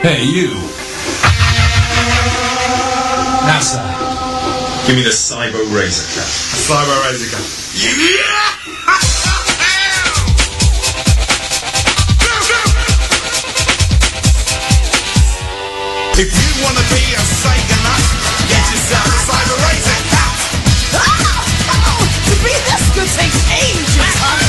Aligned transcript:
Hey, 0.00 0.22
you. 0.22 0.50
NASA. 3.42 3.82
Give 4.86 4.94
me 4.94 5.02
the 5.02 5.10
Cyber 5.10 5.58
Razor 5.74 6.06
Cut. 6.14 6.28
Cyber 6.54 7.02
Razor 7.02 7.34
Cut. 7.34 7.42
If 16.14 16.30
you 16.30 16.62
wanna 16.62 16.84
be 16.94 17.02
a 17.14 17.22
Sega 17.42 17.78
nut, 17.82 18.02
get 18.46 18.62
yourself 18.70 19.02
a 19.02 19.18
Cyber 19.26 19.58
Razor 19.66 19.98
Cut. 20.14 20.34
Ah! 20.94 21.42
Oh, 21.74 22.06
to 22.06 22.34
be 22.46 22.54
this 22.54 22.84
good 22.94 23.10
takes 23.18 23.42
ages, 23.50 24.14
honey. 24.22 24.47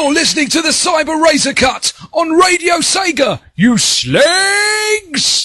You're 0.00 0.14
listening 0.14 0.46
to 0.50 0.62
the 0.62 0.68
Cyber 0.68 1.20
Razor 1.20 1.54
Cut 1.54 1.92
on 2.12 2.30
Radio 2.30 2.76
Sega, 2.76 3.40
you 3.56 3.76
slags! 3.78 5.44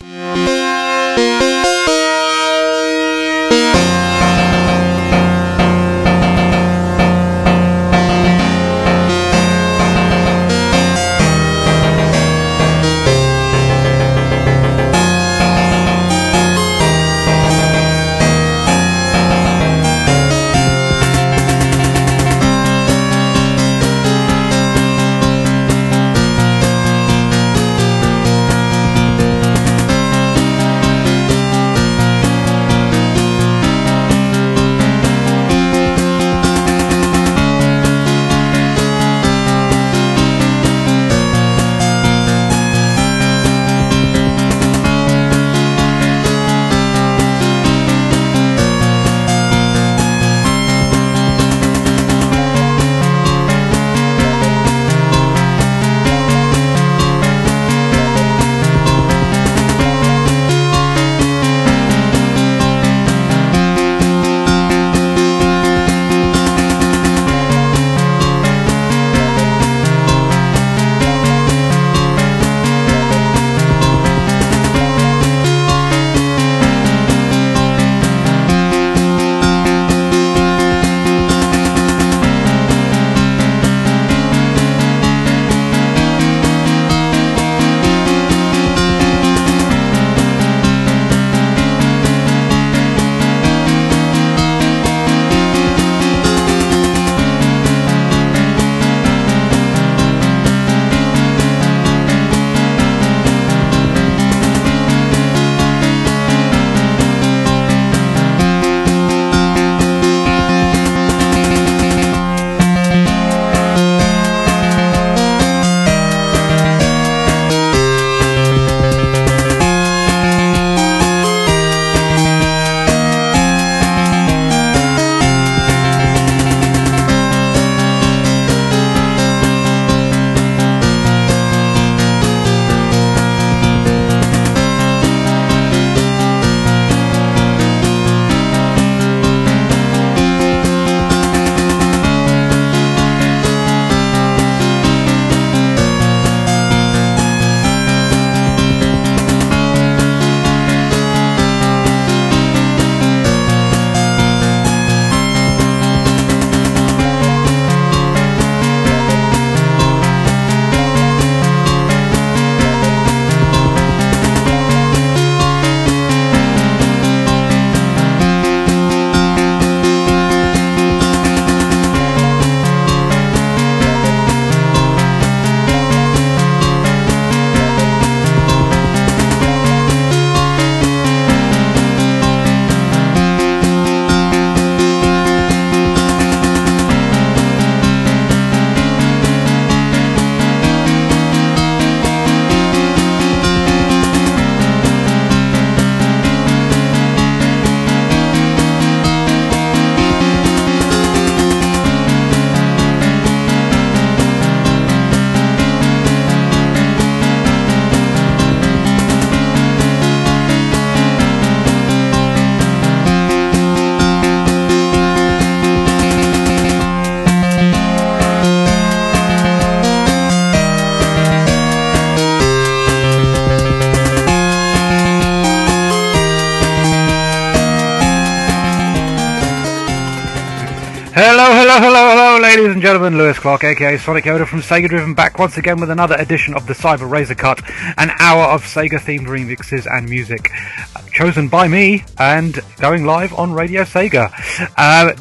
Ladies 232.58 232.74
and 232.74 232.84
gentlemen. 232.84 233.18
Lewis 233.18 233.40
Clark, 233.40 233.64
aka 233.64 233.98
Sonic 233.98 234.26
Yoda 234.26 234.48
from 234.48 234.62
Sega 234.62 234.88
Driven, 234.88 235.16
back 235.16 235.40
once 235.40 235.58
again 235.58 235.80
with 235.80 235.90
another 235.90 236.14
edition 236.20 236.54
of 236.54 236.68
the 236.68 236.74
Cyber 236.74 237.10
Razor 237.10 237.34
Cut, 237.34 237.60
an 237.98 238.12
hour 238.20 238.44
of 238.44 238.62
Sega 238.62 239.00
themed 239.00 239.26
remixes 239.26 239.88
and 239.92 240.08
music 240.08 240.52
uh, 240.96 241.02
chosen 241.12 241.48
by 241.48 241.68
me 241.68 242.04
and 242.20 242.60
going 242.80 243.06
live 243.06 243.34
on 243.34 243.54
Radio 243.54 243.82
Sega. 243.82 244.32
Uh, 244.78 245.16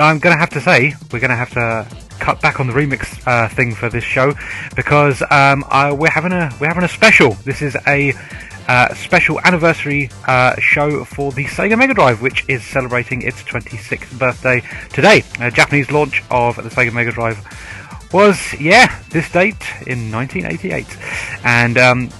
I'm 0.00 0.20
going 0.20 0.32
to 0.32 0.38
have 0.38 0.50
to 0.50 0.60
say, 0.60 0.94
we're 1.10 1.18
going 1.18 1.30
to 1.30 1.36
have 1.36 1.50
to 1.54 1.88
cut 2.20 2.40
back 2.40 2.60
on 2.60 2.68
the 2.68 2.72
remix 2.72 3.20
uh, 3.26 3.48
thing 3.48 3.74
for 3.74 3.88
this 3.88 4.04
show 4.04 4.34
because 4.76 5.22
um, 5.22 5.64
I, 5.68 5.90
we're 5.90 6.08
having 6.08 6.30
a 6.30 6.54
we're 6.60 6.68
having 6.68 6.84
a 6.84 6.88
special. 6.88 7.32
This 7.44 7.62
is 7.62 7.76
a 7.88 8.12
uh, 8.68 8.94
special 8.94 9.40
anniversary 9.40 10.10
uh, 10.26 10.58
show 10.58 11.04
for 11.04 11.32
the 11.32 11.44
Sega 11.44 11.78
Mega 11.78 11.94
Drive, 11.94 12.20
which 12.22 12.44
is 12.48 12.64
celebrating 12.64 13.22
its 13.22 13.42
26th 13.42 14.18
birthday 14.18 14.62
today. 14.92 15.22
A 15.40 15.50
Japanese 15.50 15.90
launch 15.90 16.22
of 16.30 16.56
the 16.56 16.70
Sega 16.70 16.92
Mega 16.92 17.12
Drive 17.12 17.38
was, 18.12 18.38
yeah, 18.60 19.00
this 19.10 19.30
date 19.30 19.62
in 19.86 20.10
1988. 20.10 20.86
And 21.44 21.78
um, 21.78 22.10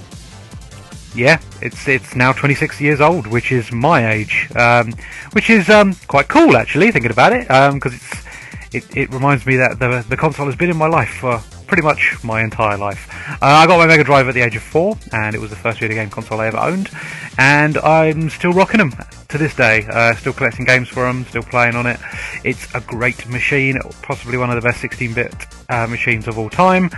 yeah, 1.15 1.39
it's 1.61 1.87
it's 1.87 2.15
now 2.15 2.31
26 2.31 2.79
years 2.79 3.01
old, 3.01 3.27
which 3.27 3.51
is 3.51 3.71
my 3.71 4.11
age, 4.11 4.49
um, 4.55 4.93
which 5.33 5.49
is 5.49 5.69
um, 5.69 5.95
quite 6.07 6.27
cool 6.27 6.55
actually, 6.55 6.91
thinking 6.91 7.11
about 7.11 7.33
it, 7.33 7.47
because 7.73 7.93
it's 7.95 8.27
it, 8.73 8.97
it 8.97 9.09
reminds 9.11 9.45
me 9.45 9.55
that 9.57 9.79
the 9.79 10.05
the 10.09 10.17
console 10.17 10.45
has 10.45 10.55
been 10.55 10.69
in 10.69 10.77
my 10.77 10.87
life 10.87 11.09
for 11.09 11.41
pretty 11.67 11.83
much 11.83 12.17
my 12.23 12.41
entire 12.41 12.77
life. 12.77 13.07
Uh, 13.41 13.45
I 13.45 13.67
got 13.67 13.77
my 13.77 13.85
Mega 13.85 14.03
Drive 14.03 14.27
at 14.27 14.33
the 14.33 14.41
age 14.41 14.55
of 14.55 14.63
four, 14.63 14.97
and 15.11 15.35
it 15.35 15.39
was 15.39 15.49
the 15.49 15.55
first 15.55 15.79
video 15.79 15.95
game 15.95 16.09
console 16.09 16.39
I 16.39 16.47
ever 16.47 16.57
owned, 16.57 16.89
and 17.37 17.77
I'm 17.77 18.29
still 18.29 18.53
rocking 18.53 18.79
them 18.79 18.93
to 19.27 19.37
this 19.37 19.55
day. 19.55 19.85
Uh, 19.89 20.15
still 20.15 20.33
collecting 20.33 20.65
games 20.65 20.87
for 20.87 21.03
them, 21.05 21.25
still 21.25 21.43
playing 21.43 21.75
on 21.75 21.85
it. 21.85 21.99
It's 22.43 22.73
a 22.73 22.81
great 22.81 23.27
machine, 23.27 23.77
possibly 24.01 24.37
one 24.37 24.49
of 24.49 24.55
the 24.55 24.67
best 24.67 24.81
16-bit 24.81 25.33
uh, 25.69 25.87
machines 25.87 26.27
of 26.27 26.39
all 26.39 26.49
time, 26.49 26.89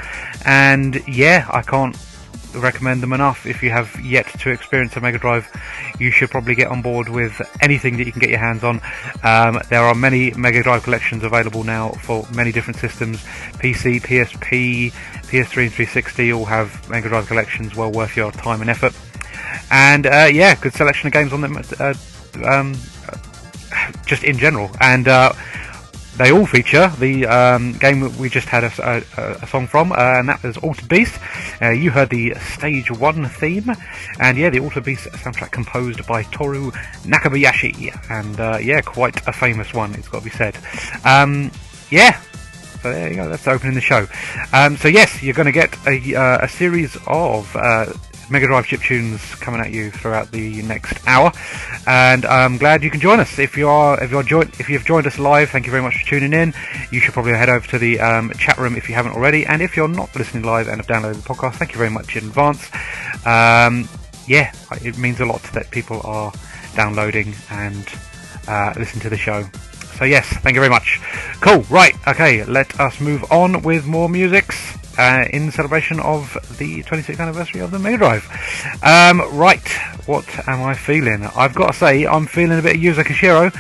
and 0.46 1.02
yeah, 1.08 1.50
I 1.52 1.62
can't 1.62 1.96
recommend 2.54 3.02
them 3.02 3.14
enough. 3.14 3.46
If 3.46 3.62
you 3.64 3.70
have 3.70 3.90
yet 4.02 4.28
to 4.40 4.50
experience 4.50 4.96
a 4.96 5.02
Mega 5.02 5.20
Drive, 5.20 5.50
you 6.00 6.12
should 6.12 6.30
probably 6.30 6.56
get 6.56 6.68
on 6.68 6.82
board 6.82 7.10
with 7.10 7.42
anything 7.62 7.98
that 7.98 8.06
you 8.06 8.12
can 8.12 8.22
get 8.22 8.30
your 8.30 8.40
hands 8.40 8.64
on. 8.64 8.82
Um, 9.24 9.62
there 9.70 9.82
are 9.82 9.96
many 9.96 10.32
Mega 10.32 10.64
Drive 10.64 10.84
collections 10.84 11.24
available 11.24 11.64
now 11.64 11.90
for 11.92 12.26
many 12.34 12.52
different 12.52 12.80
systems. 12.80 13.18
PC, 13.60 14.02
PSP, 14.02 14.92
PS3 14.92 15.42
and 15.42 15.74
360 15.74 16.34
all 16.34 16.46
have 16.46 16.90
Mega 16.90 17.10
Drive 17.10 17.28
collections 17.28 17.76
well 17.76 17.92
worth 17.92 18.16
your 18.16 18.32
time 18.32 18.62
and 18.62 18.70
effort. 18.70 18.94
And 19.72 20.06
uh, 20.06 20.30
yeah, 20.32 20.56
good 20.56 20.74
selection 20.74 21.08
of 21.08 21.14
games 21.14 21.34
on 21.34 21.42
them. 21.42 21.58
Uh, 21.80 21.94
um, 22.46 22.76
just 24.06 24.24
in 24.24 24.38
general, 24.38 24.72
and 24.82 25.08
uh, 25.08 25.34
they 26.20 26.34
all 26.34 26.46
feature 26.46 26.92
the 27.00 27.26
um, 27.26 27.72
game 27.74 28.02
that 28.02 28.14
we 28.18 28.28
just 28.28 28.50
had 28.50 28.66
a, 28.66 29.04
a, 29.18 29.32
a 29.42 29.48
song 29.48 29.68
from, 29.68 29.94
uh, 29.94 29.96
and 29.96 30.28
that 30.28 30.44
was 30.44 30.58
Altered 30.58 30.90
Beast. 30.90 31.18
Uh, 31.62 31.70
you 31.70 31.92
heard 31.92 32.10
the 32.10 32.36
Stage 32.36 32.92
1 32.92 33.30
theme, 33.30 33.72
and 34.20 34.38
yeah, 34.38 34.50
the 34.50 34.60
Altered 34.60 34.84
Beast 34.84 35.06
soundtrack 35.06 35.52
composed 35.52 36.06
by 36.06 36.24
Toru 36.24 36.72
Nakabayashi, 37.04 37.98
and 38.12 38.38
uh, 38.38 38.58
yeah, 38.62 38.82
quite 38.82 39.26
a 39.28 39.32
famous 39.32 39.74
one, 39.74 39.96
it's 39.96 40.10
got 40.10 40.20
to 40.20 40.26
be 40.26 40.30
said. 40.30 40.58
Um, 41.06 41.52
yeah, 41.90 42.20
so 42.82 42.92
there 42.92 43.10
you 43.10 43.16
go, 43.16 43.30
that's 43.30 43.48
opening 43.48 43.76
the 43.76 43.82
show. 43.82 44.06
Um, 44.52 44.76
so 44.76 44.90
yes, 44.90 45.24
you're 45.24 45.34
going 45.34 45.46
to 45.46 45.54
get 45.54 45.74
a, 45.88 46.16
uh, 46.16 46.40
a 46.42 46.50
series 46.50 46.98
of 47.08 47.56
uh, 47.56 47.94
Mega 48.30 48.48
Drive 48.48 48.66
chip 48.66 48.82
tunes 48.82 49.22
coming 49.36 49.60
at 49.60 49.72
you 49.72 49.92
throughout 49.92 50.32
the 50.32 50.62
next 50.62 51.06
hour, 51.08 51.32
and 51.88 52.26
I'm 52.26 52.58
glad 52.58 52.84
you 52.84 52.92
can 52.92 53.00
join 53.00 53.20
us. 53.20 53.40
If 53.40 53.58
you 53.58 53.68
are, 53.68 54.02
if 54.04 54.12
you're 54.12 54.24
joined, 54.24 54.52
if 54.60 54.70
you've 54.70 54.86
joined 54.86 55.08
us 55.08 55.18
live, 55.18 55.50
thank 55.50 55.66
you 55.66 55.72
very 55.72 55.84
much 55.84 55.98
for 55.98 56.06
tuning 56.08 56.34
in. 56.34 56.54
You 56.92 57.00
should 57.00 57.14
probably 57.14 57.34
head 57.34 57.50
over 57.50 57.66
to 57.68 57.80
the 57.80 58.00
um, 58.00 58.32
chat 58.34 58.58
room 58.58 58.76
if 58.76 58.88
you 58.88 58.96
haven't 58.96 59.14
already, 59.14 59.46
and 59.46 59.62
if 59.62 59.76
you're 59.76 59.88
not 59.88 60.16
listening 60.16 60.44
live 60.44 60.68
and 60.68 60.78
have 60.78 60.88
downloaded 60.88 61.24
the 61.24 61.34
podcast, 61.34 61.56
thank 61.56 61.72
you 61.72 61.78
very 61.78 61.90
much 61.90 62.16
in 62.16 62.26
advance. 62.26 62.70
Um, 63.26 63.90
yeah, 64.28 64.54
it 64.84 64.98
means 64.98 65.20
a 65.20 65.26
lot 65.26 65.42
that 65.54 65.72
people 65.72 66.02
are 66.04 66.32
downloading 66.76 67.34
and 67.50 67.88
uh, 68.48 68.74
listen 68.78 69.00
to 69.02 69.10
the 69.10 69.18
show. 69.18 69.44
So 70.00 70.06
yes, 70.06 70.26
thank 70.28 70.56
you 70.56 70.62
very 70.62 70.70
much. 70.70 71.00
Cool. 71.42 71.62
Right. 71.70 71.94
Okay. 72.08 72.46
Let 72.46 72.80
us 72.80 73.02
move 73.02 73.30
on 73.32 73.62
with 73.62 73.86
more 73.86 74.08
musics 74.08 74.78
uh, 74.98 75.26
in 75.32 75.52
celebration 75.52 76.00
of 76.00 76.34
the 76.58 76.84
26th 76.84 77.20
anniversary 77.20 77.62
of 77.62 77.72
the 77.72 77.80
Mega 77.80 77.98
Drive. 77.98 78.26
Um, 78.84 79.22
right, 79.38 79.66
what 80.06 80.26
am 80.48 80.62
I 80.62 80.74
feeling? 80.74 81.24
I've 81.36 81.56
got 81.56 81.72
to 81.72 81.78
say, 81.78 82.06
I'm 82.06 82.28
feeling 82.28 82.60
a 82.60 82.62
bit 82.62 82.76
of 82.76 82.82
Yuzo 82.82 83.04
Koshiro, 83.04 83.54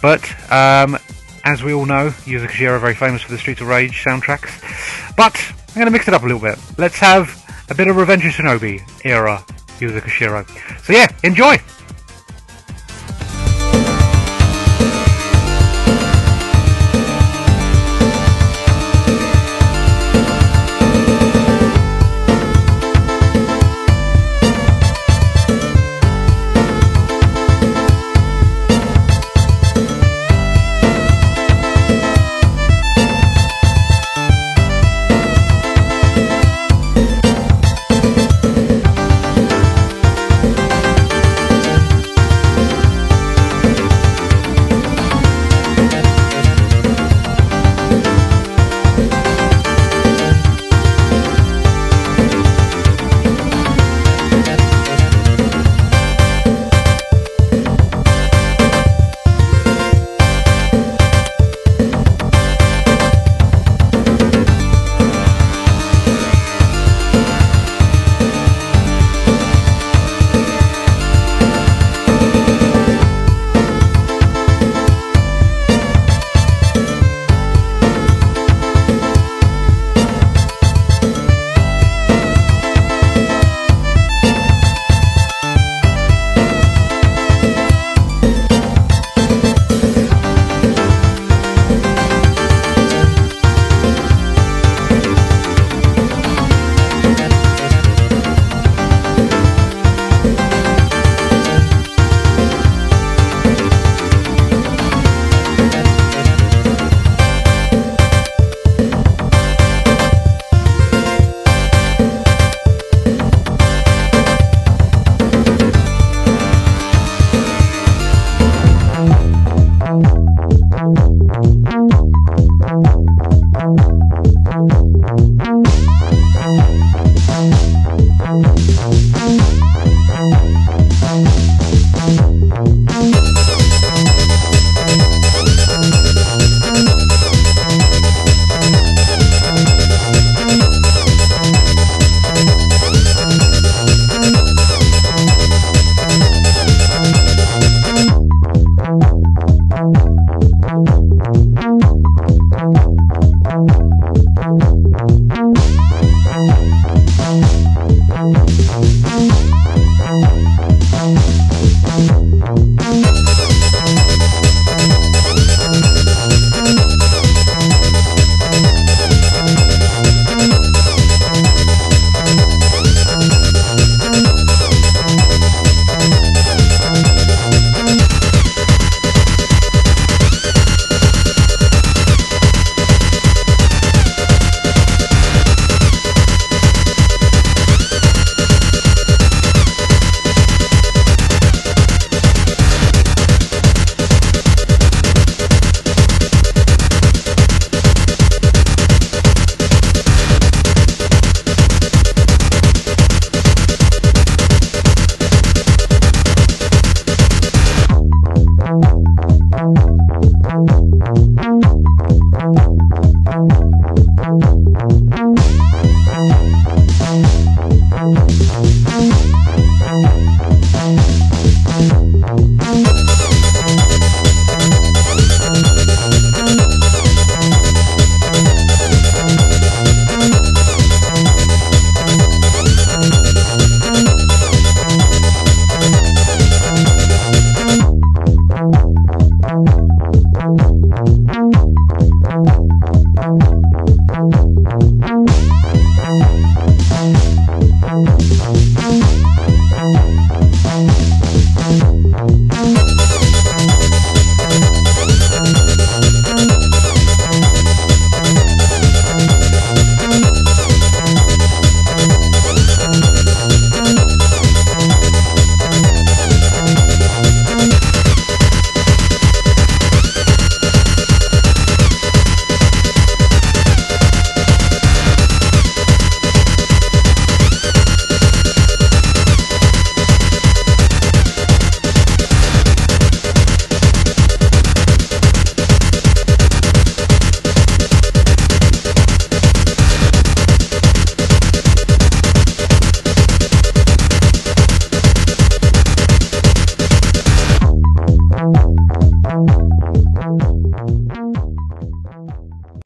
but 0.00 0.22
um, 0.52 0.96
as 1.44 1.62
we 1.62 1.72
all 1.72 1.84
know, 1.84 2.10
Yuzo 2.24 2.46
Koshiro 2.46 2.80
very 2.80 2.94
famous 2.94 3.22
for 3.22 3.32
the 3.32 3.38
Streets 3.38 3.60
of 3.60 3.66
Rage 3.66 4.04
soundtracks. 4.04 5.16
But 5.16 5.36
I'm 5.68 5.74
going 5.74 5.86
to 5.86 5.90
mix 5.90 6.06
it 6.06 6.14
up 6.14 6.22
a 6.22 6.26
little 6.26 6.40
bit. 6.40 6.58
Let's 6.78 6.98
have 6.98 7.44
a 7.70 7.74
bit 7.74 7.88
of 7.88 7.96
Revenge 7.96 8.24
of 8.24 8.32
Shinobi 8.32 8.80
era 9.04 9.44
Yuzo 9.78 10.00
Koshiro. 10.00 10.48
So 10.84 10.92
yeah, 10.92 11.08
enjoy! 11.24 11.58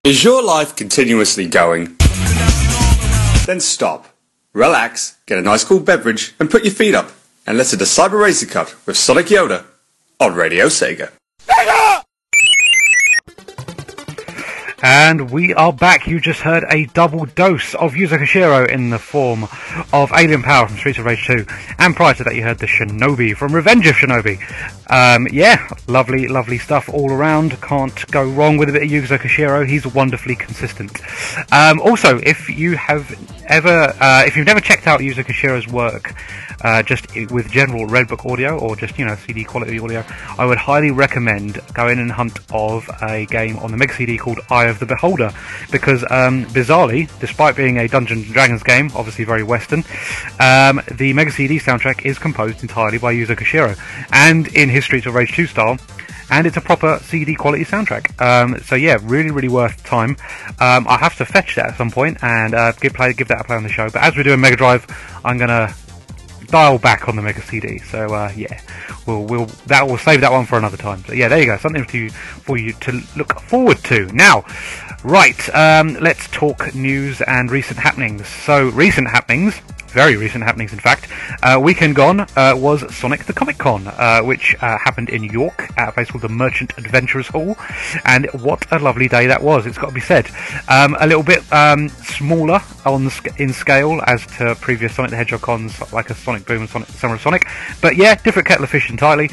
Is 0.04 0.22
your 0.22 0.44
life 0.44 0.76
continuously 0.76 1.48
going? 1.48 1.96
Then 3.46 3.58
stop, 3.58 4.06
relax, 4.52 5.18
get 5.26 5.38
a 5.38 5.42
nice 5.42 5.64
cool 5.64 5.80
beverage, 5.80 6.34
and 6.38 6.48
put 6.48 6.64
your 6.64 6.72
feet 6.72 6.94
up, 6.94 7.10
and 7.46 7.58
listen 7.58 7.80
to 7.80 7.84
Cyber 7.84 8.22
Razor 8.22 8.46
Cut 8.46 8.76
with 8.86 8.96
Sonic 8.96 9.26
Yoda 9.26 9.64
on 10.20 10.34
Radio 10.34 10.66
Sega. 10.66 11.10
And 14.80 15.32
we 15.32 15.52
are 15.54 15.72
back. 15.72 16.06
You 16.06 16.20
just 16.20 16.40
heard 16.40 16.64
a 16.70 16.86
double 16.86 17.26
dose 17.26 17.74
of 17.74 17.94
Yuzo 17.94 18.16
Koshiro 18.16 18.68
in 18.68 18.90
the 18.90 18.98
form 18.98 19.48
of 19.92 20.12
Alien 20.14 20.44
Power 20.44 20.68
from 20.68 20.76
Streets 20.76 21.00
of 21.00 21.04
Rage 21.04 21.26
2. 21.26 21.44
And 21.78 21.96
prior 21.96 22.14
to 22.14 22.22
that, 22.22 22.36
you 22.36 22.44
heard 22.44 22.60
the 22.60 22.66
Shinobi 22.66 23.36
from 23.36 23.56
Revenge 23.56 23.88
of 23.88 23.96
Shinobi. 23.96 24.38
Um, 24.88 25.26
yeah, 25.32 25.68
lovely, 25.88 26.28
lovely 26.28 26.58
stuff 26.58 26.88
all 26.88 27.10
around. 27.10 27.60
Can't 27.60 28.08
go 28.12 28.22
wrong 28.30 28.56
with 28.56 28.68
a 28.68 28.72
bit 28.72 28.84
of 28.84 28.88
Yuzo 28.88 29.18
Koshiro. 29.18 29.68
He's 29.68 29.84
wonderfully 29.84 30.36
consistent. 30.36 31.00
Um, 31.52 31.80
also, 31.80 32.18
if 32.18 32.48
you 32.48 32.76
have 32.76 33.18
ever, 33.46 33.92
uh, 34.00 34.22
if 34.26 34.36
you've 34.36 34.46
never 34.46 34.60
checked 34.60 34.86
out 34.86 35.00
Yuzo 35.00 35.24
Koshiro's 35.24 35.66
work, 35.66 36.14
uh, 36.62 36.82
just 36.82 37.14
with 37.30 37.50
general 37.50 37.86
Redbook 37.86 38.30
audio 38.30 38.58
or 38.58 38.76
just 38.76 38.98
you 38.98 39.04
know 39.04 39.16
CD 39.16 39.44
quality 39.44 39.78
audio, 39.78 40.04
I 40.38 40.44
would 40.44 40.58
highly 40.58 40.90
recommend 40.90 41.60
going 41.74 41.98
and 41.98 42.10
hunt 42.10 42.38
of 42.52 42.88
a 43.02 43.26
game 43.26 43.56
on 43.58 43.70
the 43.70 43.76
Mega 43.76 43.94
CD 43.94 44.18
called 44.18 44.40
Eye 44.50 44.66
of 44.66 44.78
the 44.78 44.86
Beholder, 44.86 45.32
because 45.70 46.02
um, 46.10 46.44
bizarrely, 46.46 47.08
despite 47.20 47.56
being 47.56 47.78
a 47.78 47.88
Dungeons 47.88 48.24
and 48.24 48.32
Dragons 48.32 48.62
game, 48.62 48.90
obviously 48.94 49.24
very 49.24 49.42
Western, 49.42 49.84
um, 50.40 50.80
the 50.92 51.12
Mega 51.14 51.30
CD 51.30 51.58
soundtrack 51.58 52.04
is 52.04 52.18
composed 52.18 52.62
entirely 52.62 52.98
by 52.98 53.14
Yuzo 53.14 53.36
Koshiro, 53.36 53.78
and 54.12 54.48
in 54.48 54.68
his 54.68 54.84
Streets 54.84 55.06
of 55.06 55.14
Rage 55.14 55.32
2 55.32 55.46
style. 55.46 55.78
And 56.30 56.46
it's 56.46 56.58
a 56.58 56.60
proper 56.60 56.98
CD 57.04 57.34
quality 57.34 57.64
soundtrack. 57.64 58.20
Um, 58.20 58.60
so 58.60 58.74
yeah, 58.74 58.98
really, 59.02 59.30
really 59.30 59.48
worth 59.48 59.82
time. 59.84 60.10
Um, 60.60 60.86
I 60.86 60.98
have 60.98 61.16
to 61.16 61.24
fetch 61.24 61.54
that 61.54 61.70
at 61.70 61.78
some 61.78 61.90
point 61.90 62.18
and 62.22 62.52
uh, 62.52 62.72
give 62.72 62.92
play, 62.92 63.14
give 63.14 63.28
that 63.28 63.40
a 63.40 63.44
play 63.44 63.56
on 63.56 63.62
the 63.62 63.70
show. 63.70 63.88
But 63.88 64.02
as 64.02 64.14
we're 64.14 64.24
doing 64.24 64.38
Mega 64.38 64.56
Drive, 64.56 64.86
I'm 65.24 65.38
gonna 65.38 65.74
dial 66.48 66.78
back 66.78 67.08
on 67.08 67.16
the 67.16 67.22
Mega 67.22 67.42
CD. 67.42 67.78
So 67.78 68.12
uh, 68.14 68.32
yeah, 68.36 68.60
we'll 69.06 69.24
we'll 69.24 69.46
that 69.66 69.86
will 69.86 69.98
save 69.98 70.20
that 70.22 70.32
one 70.32 70.46
for 70.46 70.58
another 70.58 70.76
time. 70.76 71.04
So 71.04 71.12
yeah, 71.12 71.28
there 71.28 71.38
you 71.38 71.46
go, 71.46 71.56
something 71.56 71.84
to 71.86 72.10
for 72.10 72.58
you 72.58 72.72
to 72.74 73.00
look 73.16 73.40
forward 73.40 73.78
to. 73.84 74.06
Now, 74.06 74.44
right, 75.04 75.54
um, 75.54 75.94
let's 76.00 76.28
talk 76.28 76.74
news 76.74 77.20
and 77.22 77.50
recent 77.50 77.78
happenings. 77.78 78.26
So 78.26 78.68
recent 78.70 79.08
happenings. 79.08 79.60
Very 79.88 80.16
recent 80.16 80.44
happenings, 80.44 80.72
in 80.72 80.78
fact. 80.78 81.08
Uh, 81.42 81.58
weekend 81.62 81.96
gone 81.96 82.20
uh, 82.20 82.54
was 82.54 82.94
Sonic 82.94 83.24
the 83.24 83.32
Comic 83.32 83.56
Con, 83.56 83.86
uh, 83.86 84.20
which 84.20 84.54
uh, 84.56 84.78
happened 84.78 85.08
in 85.08 85.24
York 85.24 85.68
at 85.78 85.88
a 85.88 85.92
place 85.92 86.10
called 86.10 86.22
the 86.22 86.28
Merchant 86.28 86.76
Adventurers 86.76 87.26
Hall. 87.26 87.56
And 88.04 88.28
what 88.32 88.66
a 88.70 88.78
lovely 88.78 89.08
day 89.08 89.26
that 89.26 89.42
was, 89.42 89.66
it's 89.66 89.78
got 89.78 89.88
to 89.88 89.94
be 89.94 90.00
said. 90.00 90.28
Um, 90.68 90.96
a 91.00 91.06
little 91.06 91.22
bit 91.22 91.40
um, 91.52 91.88
smaller 91.88 92.60
on 92.84 93.10
in 93.38 93.52
scale 93.52 94.02
as 94.06 94.26
to 94.38 94.54
previous 94.60 94.94
Sonic 94.94 95.10
the 95.10 95.16
Hedgehog 95.16 95.40
cons, 95.40 95.92
like 95.92 96.10
a 96.10 96.14
Sonic 96.14 96.44
Boom 96.44 96.60
and 96.62 96.70
Sonic 96.70 96.88
Summer 96.88 97.14
of 97.14 97.20
Sonic. 97.20 97.46
But 97.80 97.96
yeah, 97.96 98.14
different 98.16 98.46
kettle 98.46 98.64
of 98.64 98.70
fish 98.70 98.90
entirely. 98.90 99.30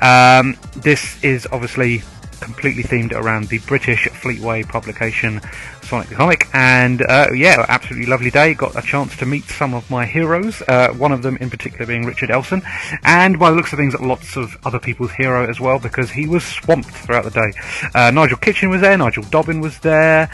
Um, 0.00 0.56
this 0.76 1.22
is 1.22 1.46
obviously 1.52 2.02
completely 2.42 2.82
themed 2.82 3.12
around 3.12 3.48
the 3.48 3.58
British 3.60 4.08
Fleetway 4.08 4.68
publication 4.68 5.40
Sonic 5.82 6.08
the 6.08 6.14
Comic, 6.14 6.48
and 6.52 7.02
uh, 7.02 7.28
yeah, 7.34 7.64
absolutely 7.68 8.06
lovely 8.06 8.30
day. 8.30 8.54
Got 8.54 8.76
a 8.76 8.82
chance 8.82 9.16
to 9.18 9.26
meet 9.26 9.44
some 9.44 9.74
of 9.74 9.88
my 9.90 10.04
heroes. 10.04 10.62
Uh, 10.62 10.92
one 10.94 11.12
of 11.12 11.22
them 11.22 11.36
in 11.38 11.50
particular 11.50 11.86
being 11.86 12.04
Richard 12.04 12.30
Elson, 12.30 12.62
and 13.04 13.38
by 13.38 13.50
the 13.50 13.56
looks 13.56 13.72
of 13.72 13.78
things, 13.78 13.94
lots 14.00 14.36
of 14.36 14.56
other 14.64 14.78
people's 14.78 15.12
hero 15.12 15.48
as 15.48 15.60
well 15.60 15.78
because 15.78 16.10
he 16.10 16.26
was 16.26 16.44
swamped 16.44 16.90
throughout 16.90 17.24
the 17.24 17.30
day. 17.30 17.52
Uh, 17.94 18.10
Nigel 18.10 18.38
Kitching 18.38 18.70
was 18.70 18.80
there, 18.80 18.96
Nigel 18.96 19.24
Dobbin 19.24 19.60
was 19.60 19.78
there, 19.80 20.30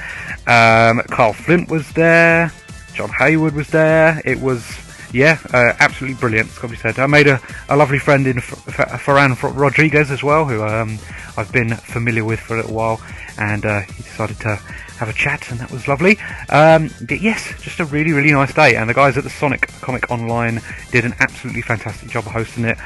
um, 0.46 1.00
Carl 1.10 1.32
Flint 1.32 1.68
was 1.68 1.90
there, 1.92 2.52
John 2.94 3.10
Hayward 3.10 3.54
was 3.54 3.68
there. 3.68 4.20
It 4.24 4.40
was 4.40 4.64
yeah, 5.12 5.38
uh, 5.52 5.72
absolutely 5.78 6.18
brilliant. 6.18 6.50
Be 6.68 6.76
said. 6.76 6.98
I 6.98 7.06
made 7.06 7.26
a, 7.26 7.40
a 7.68 7.76
lovely 7.76 7.98
friend 7.98 8.26
in 8.26 8.38
F- 8.38 8.78
F- 8.78 9.02
Ferran 9.02 9.36
Rodriguez 9.56 10.10
as 10.10 10.22
well, 10.22 10.44
who 10.44 10.62
um, 10.62 10.98
I've 11.36 11.50
been 11.52 11.74
familiar 11.74 12.24
with 12.24 12.40
for 12.40 12.54
a 12.54 12.56
little 12.62 12.74
while, 12.74 13.00
and 13.38 13.64
uh, 13.64 13.80
he 13.80 14.02
decided 14.02 14.38
to 14.40 14.60
have 14.98 15.08
a 15.08 15.12
chat, 15.12 15.50
and 15.50 15.60
that 15.60 15.70
was 15.70 15.86
lovely. 15.88 16.18
Um, 16.48 16.90
but 17.00 17.20
yes, 17.20 17.54
just 17.62 17.80
a 17.80 17.84
really, 17.84 18.12
really 18.12 18.32
nice 18.32 18.52
day. 18.52 18.76
And 18.76 18.90
the 18.90 18.94
guys 18.94 19.16
at 19.16 19.24
the 19.24 19.30
Sonic 19.30 19.68
Comic 19.80 20.10
Online 20.10 20.60
did 20.90 21.04
an 21.04 21.14
absolutely 21.20 21.62
fantastic 21.62 22.10
job 22.10 22.24
hosting 22.24 22.64
it 22.64 22.78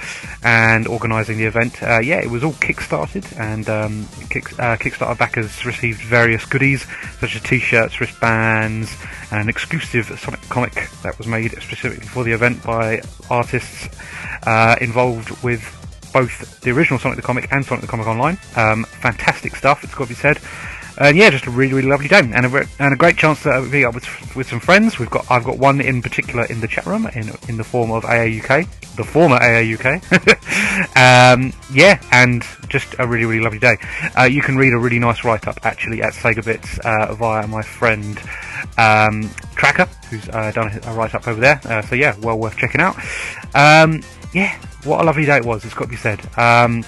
and 0.43 0.87
organising 0.87 1.39
the 1.39 1.45
event. 1.45 1.83
Uh, 1.83 2.01
yeah, 2.01 2.21
it 2.21 2.31
was 2.31 2.45
all 2.45 2.53
kickstarted, 2.53 3.25
and 3.41 3.69
um, 3.69 4.07
kick, 4.29 4.53
uh, 4.59 4.77
Kickstarter 4.77 5.17
backers 5.17 5.65
received 5.65 6.01
various 6.03 6.45
goodies 6.45 6.87
such 7.19 7.35
as 7.35 7.43
T-shirts, 7.43 8.01
wristbands, 8.01 8.95
and 9.31 9.43
an 9.43 9.49
exclusive 9.49 10.07
Sonic 10.19 10.41
comic 10.49 10.91
that 11.03 11.17
was 11.19 11.27
made 11.27 11.53
specifically 11.63 12.07
for 12.07 12.25
the 12.25 12.33
event 12.33 12.63
by 12.63 13.01
artists 13.31 13.89
uh, 14.47 14.77
involved 14.81 15.31
with 15.43 15.63
both 16.13 16.61
the 16.61 16.71
original 16.71 16.99
Sonic 16.99 17.17
the 17.17 17.23
Comic 17.23 17.49
and 17.51 17.65
Sonic 17.65 17.81
the 17.81 17.87
Comic 17.87 18.07
Online. 18.07 18.39
Um, 18.57 18.85
fantastic 18.85 19.57
stuff, 19.57 19.83
it's 19.83 19.95
got 19.95 20.05
to 20.05 20.09
be 20.11 20.15
said. 20.15 20.39
And 20.99 21.17
yeah, 21.17 21.31
just 21.31 21.47
a 21.47 21.51
really, 21.51 21.73
really 21.75 21.89
lovely 21.89 22.09
day, 22.09 22.19
and 22.19 22.47
a, 22.47 22.67
and 22.79 22.93
a 22.93 22.97
great 22.97 23.17
chance 23.17 23.43
to 23.45 23.63
meet 23.63 23.85
up 23.85 23.95
with, 23.95 24.37
with 24.37 24.49
some 24.49 24.61
friends. 24.61 24.99
We've 24.99 25.11
got, 25.11 25.31
I've 25.31 25.45
got 25.45 25.59
one 25.59 25.81
in 25.81 26.03
particular 26.03 26.45
in 26.47 26.61
the 26.61 26.69
chat 26.69 26.87
room, 26.87 27.07
in 27.15 27.33
in 27.49 27.57
the 27.57 27.65
form 27.65 27.91
of 27.91 28.05
AAUK, 28.05 28.97
the 28.97 29.05
former 29.05 29.39
AAUK. 29.39 30.03
um, 31.35 31.53
yeah, 31.73 32.01
and 32.13 32.45
just 32.69 32.95
a 32.99 33.07
really, 33.07 33.25
really 33.25 33.43
lovely 33.43 33.59
day. 33.59 33.77
Uh, 34.19 34.25
you 34.25 34.43
can 34.43 34.57
read 34.57 34.73
a 34.73 34.79
really 34.79 34.99
nice 34.99 35.25
write 35.25 35.47
up 35.47 35.65
actually 35.65 36.03
at 36.03 36.13
Sega 36.13 36.45
Bits 36.45 36.79
uh, 36.85 37.15
via 37.15 37.47
my 37.47 37.63
friend 37.63 38.21
um, 38.79 39.31
Tracker, 39.55 39.87
who's 40.11 40.29
uh, 40.29 40.53
done 40.53 40.79
a, 40.85 40.93
write 40.93 41.15
up 41.15 41.27
over 41.27 41.41
there. 41.41 41.61
Uh, 41.65 41.83
so 41.83 41.95
yeah, 41.95 42.17
well 42.21 42.39
worth 42.39 42.57
checking 42.57 42.81
out. 42.81 42.97
Um, 43.55 44.03
yeah, 44.35 44.59
what 44.85 45.01
a 45.01 45.05
lovely 45.05 45.25
day 45.25 45.39
it 45.39 45.45
was. 45.45 45.65
It's 45.65 45.75
got 45.75 45.85
to 45.85 45.91
be 45.91 45.97
said. 45.97 46.21
Um, 46.39 46.85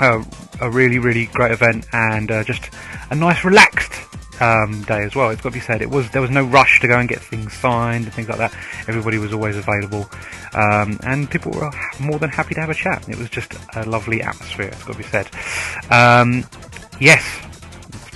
a, 0.00 0.24
a 0.60 0.70
really, 0.70 0.98
really 0.98 1.26
great 1.26 1.52
event 1.52 1.86
and 1.92 2.30
uh, 2.30 2.44
just 2.44 2.70
a 3.10 3.14
nice, 3.14 3.44
relaxed 3.44 3.92
um, 4.40 4.82
day 4.82 5.04
as 5.04 5.14
well. 5.14 5.30
It's 5.30 5.40
got 5.40 5.50
to 5.50 5.54
be 5.54 5.60
said. 5.60 5.82
It 5.82 5.90
was 5.90 6.10
there 6.10 6.22
was 6.22 6.30
no 6.30 6.44
rush 6.44 6.80
to 6.80 6.88
go 6.88 6.98
and 6.98 7.08
get 7.08 7.20
things 7.20 7.52
signed 7.52 8.04
and 8.04 8.12
things 8.12 8.28
like 8.28 8.38
that. 8.38 8.52
Everybody 8.88 9.18
was 9.18 9.32
always 9.32 9.56
available, 9.56 10.08
um, 10.54 10.98
and 11.04 11.30
people 11.30 11.52
were 11.52 11.70
more 12.00 12.18
than 12.18 12.30
happy 12.30 12.54
to 12.54 12.60
have 12.60 12.70
a 12.70 12.74
chat. 12.74 13.08
It 13.08 13.18
was 13.18 13.30
just 13.30 13.54
a 13.74 13.84
lovely 13.84 14.22
atmosphere. 14.22 14.68
It's 14.68 14.84
got 14.84 14.92
to 14.92 14.98
be 14.98 15.04
said. 15.04 15.30
Um, 15.90 16.44
yes, 17.00 17.24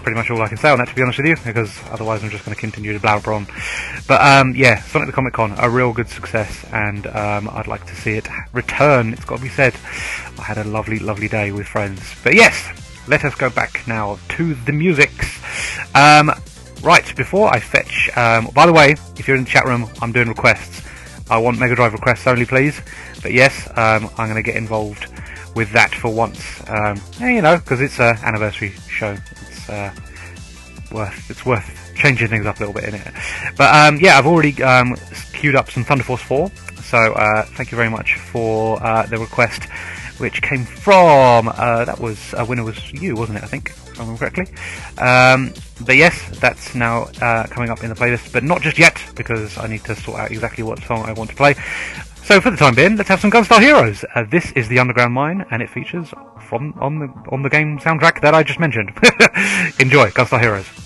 pretty 0.07 0.17
much 0.17 0.31
all 0.31 0.41
I 0.41 0.47
can 0.47 0.57
say 0.57 0.71
on 0.71 0.79
that, 0.79 0.87
to 0.87 0.95
be 0.95 1.03
honest 1.03 1.19
with 1.19 1.27
you, 1.27 1.35
because 1.45 1.83
otherwise 1.91 2.23
I'm 2.23 2.31
just 2.31 2.45
going 2.45 2.55
to 2.55 2.61
continue 2.61 2.93
to 2.93 3.01
blabber 3.01 3.33
on. 3.33 3.49
But 4.07 4.21
um, 4.21 4.55
yeah, 4.55 4.81
Sonic 4.83 5.09
the 5.09 5.13
Comic 5.13 5.33
Con, 5.33 5.53
a 5.59 5.69
real 5.69 5.93
good 5.93 6.09
success, 6.09 6.65
and 6.73 7.09
um, 7.09 7.49
I'd 7.51 7.67
like 7.67 7.85
to 7.87 7.97
see 7.97 8.13
it 8.13 8.29
return. 8.53 9.13
It's 9.13 9.25
got 9.25 9.39
to 9.39 9.43
be 9.43 9.49
said. 9.49 9.75
I 10.39 10.43
had 10.43 10.59
a 10.59 10.65
lovely, 10.65 11.01
lovely 11.01 11.27
day 11.27 11.51
with 11.51 11.67
friends. 11.67 12.15
But 12.23 12.35
yes, 12.35 12.69
let 13.09 13.25
us 13.25 13.35
go 13.35 13.51
back 13.51 13.83
now 13.89 14.21
to 14.29 14.55
the 14.55 14.71
musics. 14.71 15.41
Um, 15.97 16.31
right, 16.83 17.17
before 17.17 17.53
I 17.53 17.59
fetch. 17.59 18.09
Um, 18.17 18.51
by 18.55 18.67
the 18.67 18.73
way, 18.73 18.93
if 19.19 19.27
you're 19.27 19.37
in 19.37 19.43
the 19.43 19.51
chat 19.51 19.65
room, 19.65 19.91
I'm 20.01 20.13
doing 20.13 20.29
requests. 20.29 20.87
I 21.29 21.39
want 21.39 21.59
Mega 21.59 21.75
Drive 21.75 21.95
requests 21.95 22.29
only, 22.29 22.47
please. 22.47 22.81
But 23.23 23.33
yes, 23.33 23.67
um, 23.71 24.09
I'm 24.17 24.29
going 24.31 24.37
to 24.37 24.43
get 24.43 24.55
involved 24.55 25.09
with 25.57 25.73
that 25.73 25.93
for 25.93 26.15
once. 26.15 26.63
Um, 26.69 27.01
yeah, 27.19 27.31
you 27.31 27.43
know, 27.43 27.57
because 27.59 27.81
it's 27.81 27.99
an 27.99 28.17
anniversary 28.23 28.71
show. 28.89 29.17
It's 29.67 29.71
uh, 29.71 30.95
worth 30.95 31.31
it's 31.31 31.45
worth 31.45 31.93
changing 31.97 32.29
things 32.29 32.47
up 32.47 32.57
a 32.57 32.61
little 32.61 32.75
bit 32.75 32.85
in 32.85 32.95
it. 32.95 33.13
But 33.57 33.75
um, 33.75 33.99
yeah, 34.01 34.19
I've 34.19 34.27
already 34.27 34.63
um, 34.63 34.97
queued 35.33 35.57
up 35.57 35.71
some 35.71 35.85
Thunder 35.85 36.05
Force 36.05 36.23
4. 36.23 36.51
So 36.83 36.99
uh, 36.99 37.43
thank 37.43 37.73
you 37.73 37.77
very 37.77 37.91
much 37.91 38.15
for 38.15 38.81
uh, 38.83 39.07
the 39.07 39.19
request, 39.19 39.65
which 40.19 40.41
came 40.43 40.65
from 40.65 41.49
uh, 41.49 41.85
that 41.85 41.99
was 41.99 42.33
a 42.37 42.45
winner 42.45 42.63
was 42.63 42.93
you, 42.93 43.17
wasn't 43.17 43.39
it? 43.39 43.45
I 43.45 43.49
think, 43.49 43.71
if 43.71 43.99
I 43.99 44.03
remember 44.03 44.19
correctly. 44.19 44.47
Um, 44.99 45.53
but 45.85 45.97
yes, 45.97 46.39
that's 46.39 46.75
now 46.75 47.09
uh, 47.21 47.47
coming 47.49 47.71
up 47.71 47.83
in 47.83 47.89
the 47.89 47.97
playlist, 47.97 48.33
but 48.33 48.45
not 48.45 48.63
just 48.63 48.79
yet 48.79 49.03
because 49.17 49.59
I 49.59 49.67
need 49.67 49.85
to 49.85 49.97
sort 49.97 50.21
out 50.21 50.31
exactly 50.31 50.63
what 50.63 50.81
song 50.85 51.03
I 51.05 51.13
want 51.13 51.31
to 51.31 51.37
play. 51.37 51.55
So 52.27 52.41
for 52.41 52.51
the 52.51 52.57
time 52.57 52.75
being, 52.75 52.97
let's 52.97 53.09
have 53.09 53.21
some 53.21 53.31
Gunstar 53.31 53.61
Heroes. 53.61 54.05
Uh, 54.13 54.25
this 54.29 54.51
is 54.57 54.67
the 54.67 54.81
Underground 54.81 55.15
Mine, 55.15 55.47
and 55.53 55.63
it 55.63 55.71
features 55.71 56.13
from 56.41 56.75
on 56.81 56.99
the 56.99 57.07
on 57.31 57.43
the 57.43 57.49
game 57.49 57.79
soundtrack 57.79 58.21
that 58.23 58.35
I 58.35 58.43
just 58.43 58.59
mentioned. 58.59 58.89
Enjoy 59.79 60.11
Gunstar 60.11 60.41
Heroes. 60.41 60.86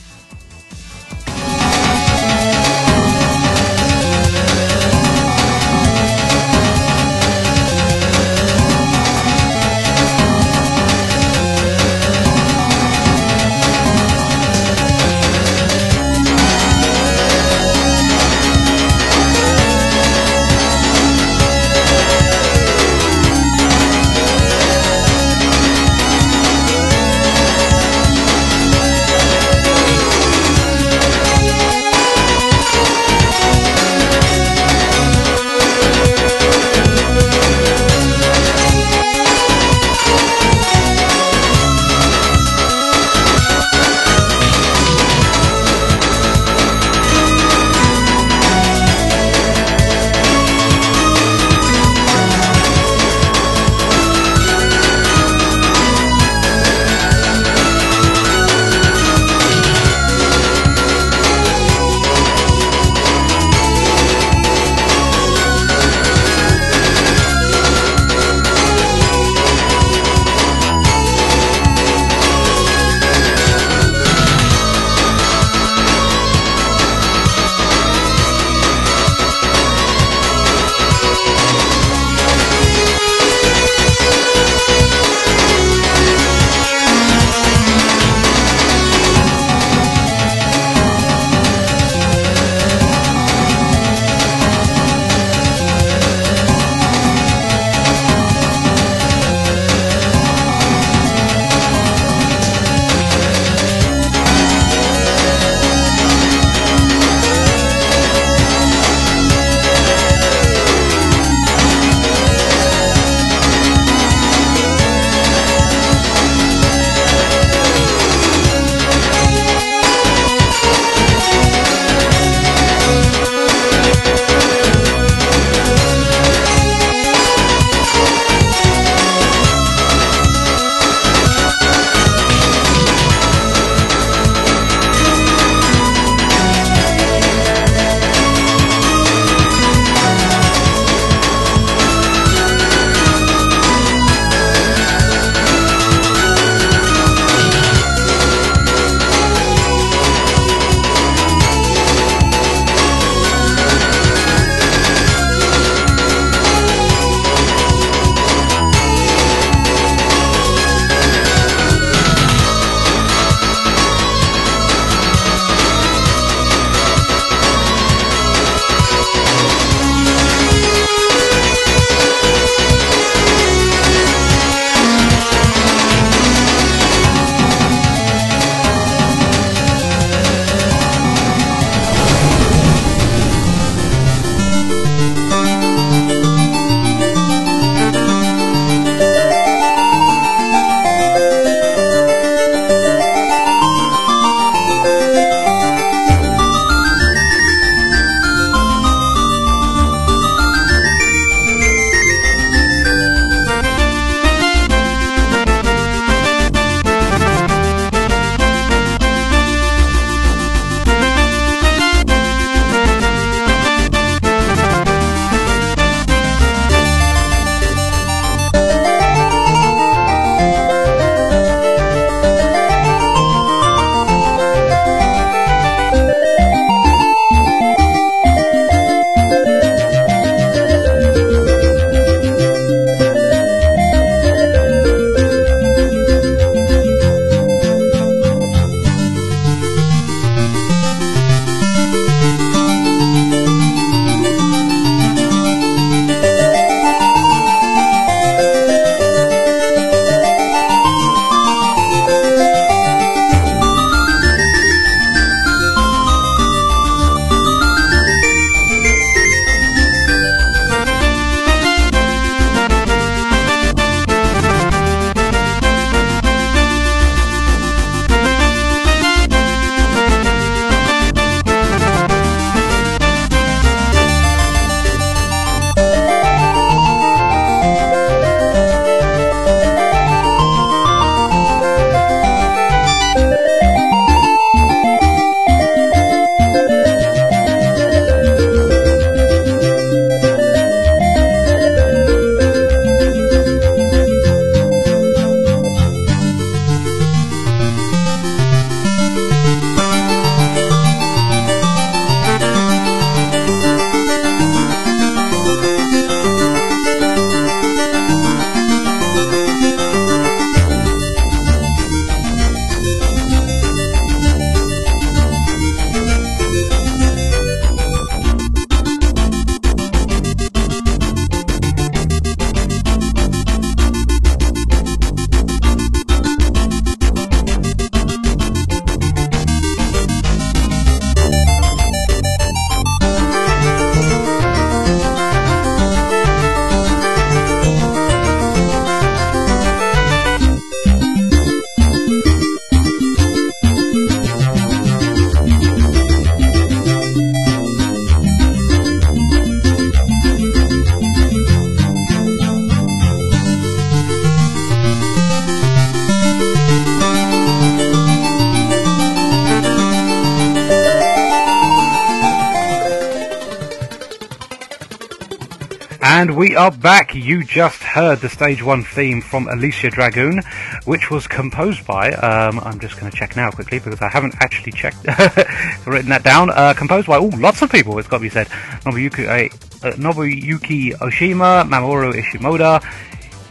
We 366.50 366.56
are 366.56 366.72
back. 366.72 367.14
You 367.14 367.44
just 367.44 367.80
heard 367.80 368.18
the 368.18 368.28
stage 368.28 368.60
one 368.60 368.82
theme 368.82 369.20
from 369.20 369.46
Alisia 369.46 369.88
Dragoon, 369.88 370.42
which 370.84 371.08
was 371.08 371.28
composed 371.28 371.86
by, 371.86 372.10
um, 372.10 372.58
I'm 372.64 372.80
just 372.80 372.98
going 372.98 373.08
to 373.08 373.16
check 373.16 373.36
now 373.36 373.52
quickly 373.52 373.78
because 373.78 374.02
I 374.02 374.08
haven't 374.08 374.34
actually 374.40 374.72
checked, 374.72 374.96
written 375.86 376.08
that 376.10 376.24
down. 376.24 376.50
Uh, 376.50 376.74
composed 376.76 377.06
by, 377.06 377.18
oh, 377.18 377.30
lots 377.36 377.62
of 377.62 377.70
people, 377.70 377.96
it's 378.00 378.08
got 378.08 378.16
to 378.16 378.22
be 378.22 378.28
said. 378.30 378.48
Nobuyuki, 378.82 379.28
uh, 379.28 379.86
uh, 379.86 379.92
Nobuyuki 379.92 380.94
Oshima, 380.94 381.62
Mamoru 381.68 382.20
Ishimoda, 382.20 382.82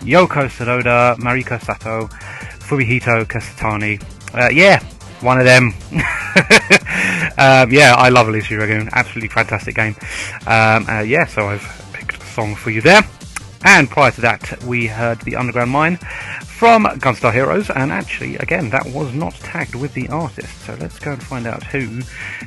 Yoko 0.01 0.49
Tsunoda, 0.49 1.15
Mariko 1.19 1.57
Sato, 1.63 2.07
Fumihito 2.59 3.23
Kasatani. 3.23 4.03
Uh, 4.37 4.49
yeah, 4.49 4.83
one 5.21 5.39
of 5.39 5.45
them. 5.45 5.73
um, 7.37 7.71
yeah, 7.71 7.95
I 7.97 8.09
love 8.09 8.27
Alisia 8.27 8.57
Dragoon. 8.57 8.89
Absolutely 8.91 9.29
fantastic 9.29 9.75
game. 9.75 9.95
Um, 10.45 10.85
uh, 10.89 10.99
yeah, 10.99 11.25
so 11.27 11.47
I've 11.47 11.88
song 12.29 12.55
for 12.55 12.69
you 12.69 12.81
there. 12.81 13.01
And 13.63 13.89
prior 13.89 14.11
to 14.11 14.21
that, 14.21 14.63
we 14.63 14.87
heard 14.87 15.19
The 15.21 15.35
Underground 15.35 15.71
Mine 15.71 15.97
from 15.97 16.85
Gunstar 16.85 17.33
Heroes, 17.33 17.69
and 17.69 17.91
actually, 17.91 18.37
again, 18.37 18.69
that 18.69 18.85
was 18.85 19.13
not 19.13 19.33
tagged 19.35 19.75
with 19.75 19.93
the 19.93 20.07
artist. 20.07 20.61
So 20.61 20.77
let's 20.79 20.97
go 20.97 21.11
and 21.11 21.21
find 21.21 21.45
out 21.45 21.63
who 21.63 22.01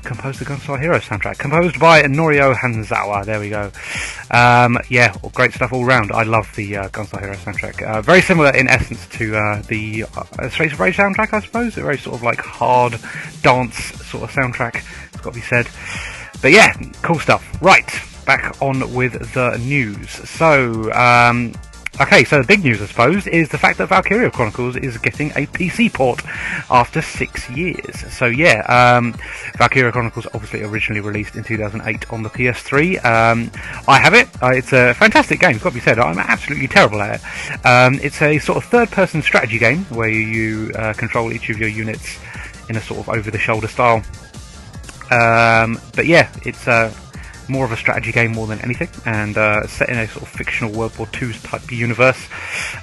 composed 0.04 0.38
the 0.38 0.46
Gunstar 0.46 0.80
Heroes 0.80 1.02
soundtrack. 1.02 1.38
Composed 1.38 1.78
by 1.78 2.02
Norio 2.02 2.54
Hanzawa. 2.54 3.26
There 3.26 3.40
we 3.40 3.50
go. 3.50 3.70
Um, 4.30 4.78
yeah, 4.88 5.14
great 5.34 5.52
stuff 5.52 5.72
all 5.72 5.84
round. 5.84 6.12
I 6.12 6.22
love 6.22 6.50
the 6.56 6.76
uh, 6.76 6.88
Gunstar 6.88 7.20
Heroes 7.20 7.38
soundtrack. 7.38 7.82
Uh, 7.82 8.00
very 8.00 8.22
similar 8.22 8.54
in 8.54 8.68
essence 8.68 9.06
to 9.18 9.36
uh, 9.36 9.62
the 9.68 10.04
uh, 10.04 10.24
of 10.38 10.80
Rage 10.80 10.96
soundtrack, 10.96 11.34
I 11.34 11.40
suppose. 11.40 11.76
A 11.76 11.82
very 11.82 11.98
sort 11.98 12.16
of 12.16 12.22
like 12.22 12.40
hard 12.40 12.96
dance 13.42 13.76
sort 14.06 14.24
of 14.24 14.30
soundtrack. 14.30 14.82
It's 15.12 15.20
got 15.20 15.34
to 15.34 15.40
be 15.40 15.42
said. 15.42 15.68
But 16.40 16.52
yeah, 16.52 16.72
cool 17.02 17.18
stuff. 17.18 17.62
Right 17.62 17.88
back 18.24 18.60
on 18.60 18.92
with 18.94 19.32
the 19.34 19.56
news. 19.58 20.10
So, 20.10 20.92
um, 20.92 21.52
okay, 22.00 22.24
so 22.24 22.40
the 22.40 22.46
big 22.46 22.64
news, 22.64 22.80
I 22.80 22.86
suppose, 22.86 23.26
is 23.26 23.48
the 23.48 23.58
fact 23.58 23.78
that 23.78 23.88
Valkyria 23.88 24.30
Chronicles 24.30 24.76
is 24.76 24.98
getting 24.98 25.30
a 25.30 25.46
PC 25.46 25.92
port 25.92 26.24
after 26.70 27.02
six 27.02 27.48
years. 27.50 28.12
So, 28.12 28.26
yeah, 28.26 28.60
um, 28.66 29.14
Valkyria 29.56 29.92
Chronicles 29.92 30.26
obviously 30.34 30.62
originally 30.62 31.00
released 31.00 31.36
in 31.36 31.44
2008 31.44 32.12
on 32.12 32.22
the 32.22 32.30
PS3. 32.30 33.04
Um, 33.04 33.50
I 33.88 33.98
have 33.98 34.14
it. 34.14 34.28
Uh, 34.42 34.50
it's 34.52 34.72
a 34.72 34.94
fantastic 34.94 35.40
game, 35.40 35.54
it's 35.54 35.62
got 35.62 35.70
to 35.70 35.74
be 35.74 35.80
said. 35.80 35.98
I'm 35.98 36.18
absolutely 36.18 36.68
terrible 36.68 37.02
at 37.02 37.20
it. 37.20 37.66
Um, 37.66 37.98
it's 38.02 38.20
a 38.22 38.38
sort 38.38 38.58
of 38.58 38.64
third 38.64 38.90
person 38.90 39.22
strategy 39.22 39.58
game 39.58 39.84
where 39.86 40.08
you 40.08 40.72
uh, 40.76 40.92
control 40.94 41.32
each 41.32 41.50
of 41.50 41.58
your 41.58 41.68
units 41.68 42.18
in 42.68 42.76
a 42.76 42.80
sort 42.80 43.00
of 43.00 43.08
over 43.08 43.30
the 43.30 43.38
shoulder 43.38 43.68
style. 43.68 44.02
Um, 45.10 45.78
but 45.94 46.06
yeah, 46.06 46.32
it's 46.46 46.66
uh, 46.66 46.92
more 47.48 47.64
of 47.64 47.72
a 47.72 47.76
strategy 47.76 48.12
game 48.12 48.32
more 48.32 48.46
than 48.46 48.60
anything, 48.60 48.88
and 49.06 49.36
uh, 49.36 49.66
set 49.66 49.88
in 49.88 49.98
a 49.98 50.08
sort 50.08 50.22
of 50.22 50.28
fictional 50.28 50.72
World 50.72 50.96
War 50.98 51.08
II 51.20 51.32
type 51.32 51.70
universe. 51.70 52.28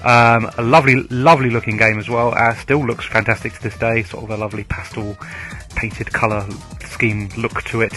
Um, 0.03 0.49
a 0.57 0.61
lovely, 0.61 0.95
lovely 1.09 1.49
looking 1.49 1.77
game 1.77 1.99
as 1.99 2.09
well. 2.09 2.33
Uh, 2.35 2.55
still 2.55 2.85
looks 2.85 3.05
fantastic 3.05 3.53
to 3.53 3.63
this 3.63 3.77
day. 3.77 4.03
Sort 4.03 4.23
of 4.23 4.29
a 4.31 4.37
lovely 4.37 4.63
pastel 4.65 5.17
painted 5.75 6.11
colour 6.11 6.47
scheme 6.85 7.29
look 7.37 7.63
to 7.63 7.81
it. 7.81 7.93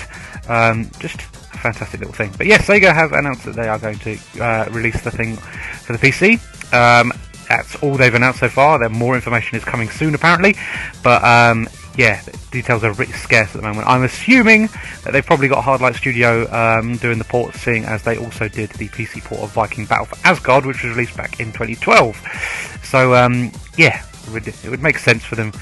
Um, 0.48 0.90
just 0.98 1.16
a 1.20 1.58
fantastic 1.58 2.00
little 2.00 2.14
thing. 2.14 2.32
But 2.36 2.46
yes, 2.46 2.66
Sega 2.66 2.94
have 2.94 3.12
announced 3.12 3.44
that 3.44 3.54
they 3.54 3.68
are 3.68 3.78
going 3.78 3.98
to 4.00 4.18
uh, 4.40 4.68
release 4.70 5.00
the 5.02 5.10
thing 5.10 5.36
for 5.36 5.92
the 5.92 5.98
PC. 5.98 6.40
Um, 6.72 7.12
that's 7.48 7.76
all 7.82 7.96
they've 7.96 8.14
announced 8.14 8.40
so 8.40 8.48
far. 8.48 8.78
There 8.78 8.88
more 8.88 9.14
information 9.14 9.58
is 9.58 9.64
coming 9.64 9.90
soon, 9.90 10.14
apparently. 10.14 10.56
But 11.02 11.22
um, 11.22 11.68
yeah, 11.96 12.22
details 12.50 12.84
are 12.84 12.90
a 12.90 12.94
bit 12.94 13.08
scarce 13.10 13.48
at 13.54 13.60
the 13.60 13.62
moment. 13.62 13.86
I'm 13.86 14.02
assuming 14.04 14.68
that 15.04 15.12
they've 15.12 15.24
probably 15.24 15.48
got 15.48 15.64
Hardlight 15.64 15.94
Studio 15.96 16.50
um, 16.50 16.96
doing 16.96 17.18
the 17.18 17.24
port, 17.24 17.54
seeing 17.54 17.84
as 17.84 18.02
they 18.02 18.16
also 18.16 18.48
did 18.48 18.70
the 18.70 18.88
PC 18.88 19.22
port 19.24 19.42
of 19.42 19.50
Viking 19.52 19.84
Battle 19.86 20.06
for 20.06 20.26
Asgard, 20.26 20.64
which 20.64 20.82
was 20.82 20.96
released 20.96 21.16
back 21.16 21.40
in 21.40 21.46
2012. 21.52 22.80
So 22.82 23.14
um, 23.14 23.52
yeah, 23.76 24.04
it 24.24 24.32
would, 24.32 24.48
it 24.48 24.68
would 24.68 24.82
make 24.82 24.98
sense 24.98 25.24
for 25.24 25.36
them 25.36 25.52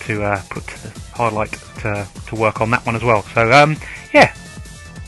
to 0.00 0.22
uh, 0.22 0.42
put 0.50 0.64
Hardlight 1.14 1.52
to, 1.82 2.08
to 2.28 2.36
work 2.36 2.60
on 2.60 2.70
that 2.70 2.84
one 2.86 2.94
as 2.94 3.02
well. 3.02 3.22
So 3.22 3.50
um, 3.50 3.76
yeah, 4.12 4.34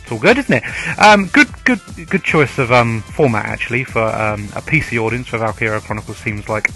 it's 0.07 0.13
all 0.13 0.21
good, 0.21 0.39
isn't 0.39 0.63
it? 0.63 0.99
Um, 1.01 1.27
good, 1.27 1.49
good, 1.65 1.81
good 2.09 2.23
choice 2.23 2.59
of 2.59 2.71
um, 2.71 3.03
format 3.03 3.47
actually 3.47 3.83
for 3.83 4.03
um, 4.03 4.45
a 4.55 4.63
PC 4.63 5.03
audience. 5.03 5.27
For 5.27 5.39
Valkyria 5.39 5.81
Chronicles 5.81 6.19
seems 6.19 6.49
like 6.49 6.71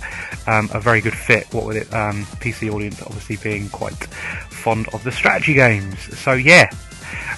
um, 0.49 0.69
a 0.75 0.81
very 0.81 1.01
good 1.01 1.15
fit. 1.15 1.47
What 1.55 1.65
with 1.65 1.77
it, 1.77 1.95
um, 1.95 2.25
PC 2.41 2.73
audience 2.73 3.01
obviously 3.03 3.37
being 3.37 3.69
quite 3.69 3.95
fond 3.95 4.89
of 4.93 5.05
the 5.05 5.13
strategy 5.13 5.55
games. 5.55 5.97
So 6.19 6.33
yeah, 6.33 6.71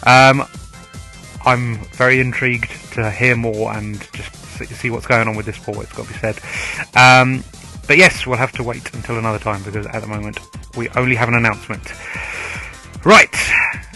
um, 0.06 0.46
I'm 1.44 1.76
very 1.90 2.20
intrigued 2.20 2.70
to 2.94 3.10
hear 3.10 3.36
more 3.36 3.74
and 3.74 4.00
just 4.14 4.34
see- 4.34 4.88
what's 4.88 5.06
going 5.06 5.28
on 5.28 5.36
with 5.36 5.44
this 5.44 5.58
port. 5.58 5.80
It's 5.80 5.92
got 5.92 6.06
to 6.06 6.12
be 6.14 6.18
said. 6.20 6.40
But 7.86 7.98
yes, 7.98 8.26
we'll 8.26 8.38
have 8.38 8.52
to 8.52 8.62
wait 8.62 8.94
until 8.94 9.18
another 9.18 9.38
time 9.38 9.62
because 9.62 9.84
at 9.88 10.00
the 10.00 10.08
moment 10.08 10.38
we 10.74 10.88
only 10.96 11.16
have 11.16 11.28
an 11.28 11.34
announcement. 11.34 11.92
Right, 13.04 13.34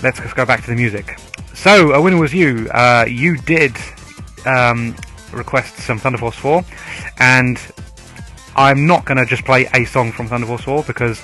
let's 0.03 0.21
go 0.35 0.45
back 0.45 0.61
to 0.65 0.67
the 0.67 0.77
music. 0.77 1.19
So, 1.57 1.93
a 1.93 2.01
winner 2.01 2.19
was 2.19 2.33
you. 2.33 2.69
Uh, 2.69 3.07
you 3.09 3.39
did 3.39 3.75
um, 4.45 4.95
request 5.33 5.79
some 5.79 5.99
Thunder 5.99 6.19
Force 6.19 6.37
4, 6.37 6.63
and 7.19 7.59
I'm 8.55 8.87
not 8.87 9.05
going 9.07 9.17
to 9.17 9.27
just 9.27 9.45
play 9.45 9.67
a 9.75 9.85
song 9.87 10.13
from 10.13 10.29
Thunder 10.29 10.47
Force 10.47 10.63
4 10.63 10.85
because 10.85 11.21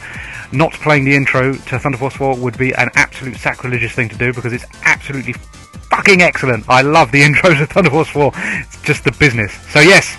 not 0.51 0.73
playing 0.73 1.05
the 1.05 1.15
intro 1.15 1.53
to 1.53 1.79
Thunder 1.79 1.99
Force 1.99 2.15
4 2.15 2.39
would 2.39 2.59
be 2.59 2.73
an 2.73 2.91
absolute 2.95 3.37
sacrilegious 3.37 3.93
thing 3.93 4.09
to 4.09 4.17
do 4.17 4.33
because 4.33 4.53
it's 4.53 4.65
absolutely 4.85 5.35
fucking 5.35 6.23
excellent. 6.23 6.69
I 6.69 6.81
love 6.81 7.13
the 7.13 7.23
intro 7.23 7.55
to 7.55 7.67
Thunder 7.67 7.91
Force 7.91 8.09
4. 8.09 8.33
It's 8.35 8.83
just 8.83 9.05
the 9.05 9.13
business. 9.13 9.53
So 9.71 9.81
yes, 9.81 10.17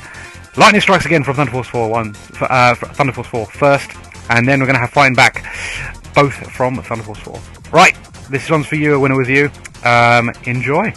Lightning 0.55 0.81
Strikes 0.81 1.05
again 1.05 1.23
from 1.23 1.35
Thunder 1.35 1.51
Force 1.51 1.67
4 1.67 1.89
one, 1.89 2.15
uh, 2.39 2.75
Thunder 2.75 3.13
Force 3.13 3.27
4 3.27 3.47
first, 3.47 3.91
and 4.29 4.47
then 4.47 4.59
we're 4.59 4.67
going 4.67 4.75
to 4.75 4.81
have 4.81 4.91
Fighting 4.91 5.15
Back, 5.15 5.43
both 6.13 6.33
from 6.51 6.81
Thunder 6.83 7.03
Force 7.03 7.19
4. 7.19 7.39
Right, 7.71 7.97
this 8.29 8.49
one's 8.49 8.67
for 8.67 8.75
you, 8.75 8.95
a 8.95 8.99
winner 8.99 9.17
with 9.17 9.29
you. 9.29 9.49
Um, 9.83 10.31
enjoy. 10.45 10.93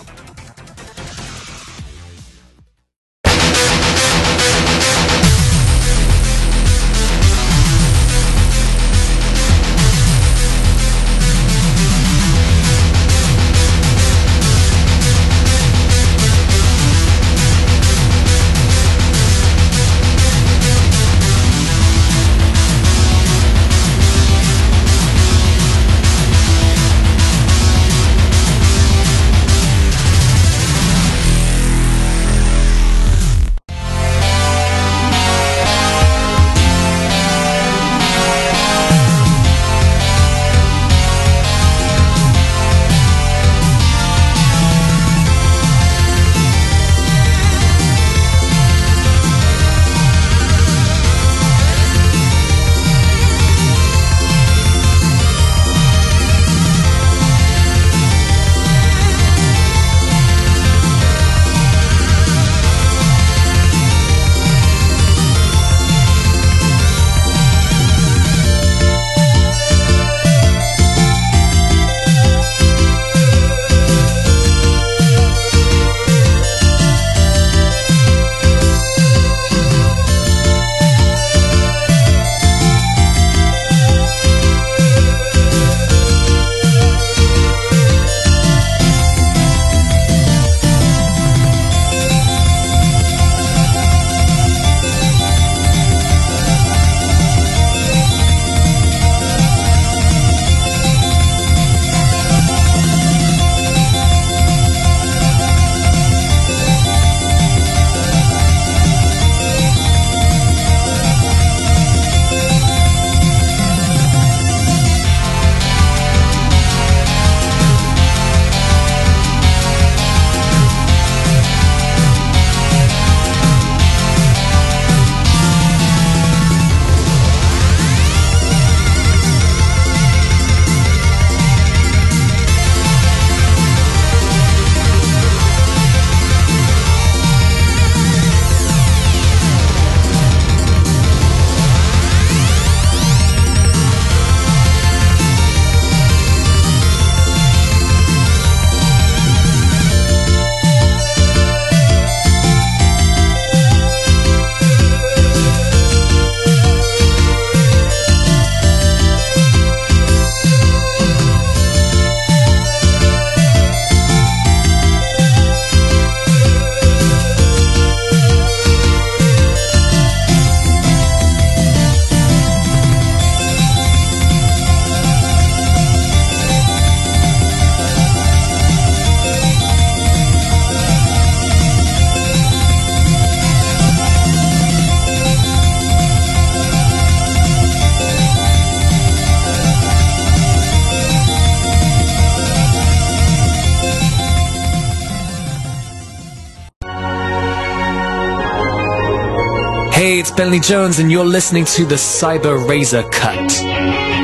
Bentley 200.36 200.60
Jones, 200.60 200.98
and 200.98 201.10
you're 201.10 201.24
listening 201.24 201.64
to 201.64 201.86
the 201.86 201.94
Cyber 201.94 202.68
Razor 202.68 203.04
Cut. 203.04 204.15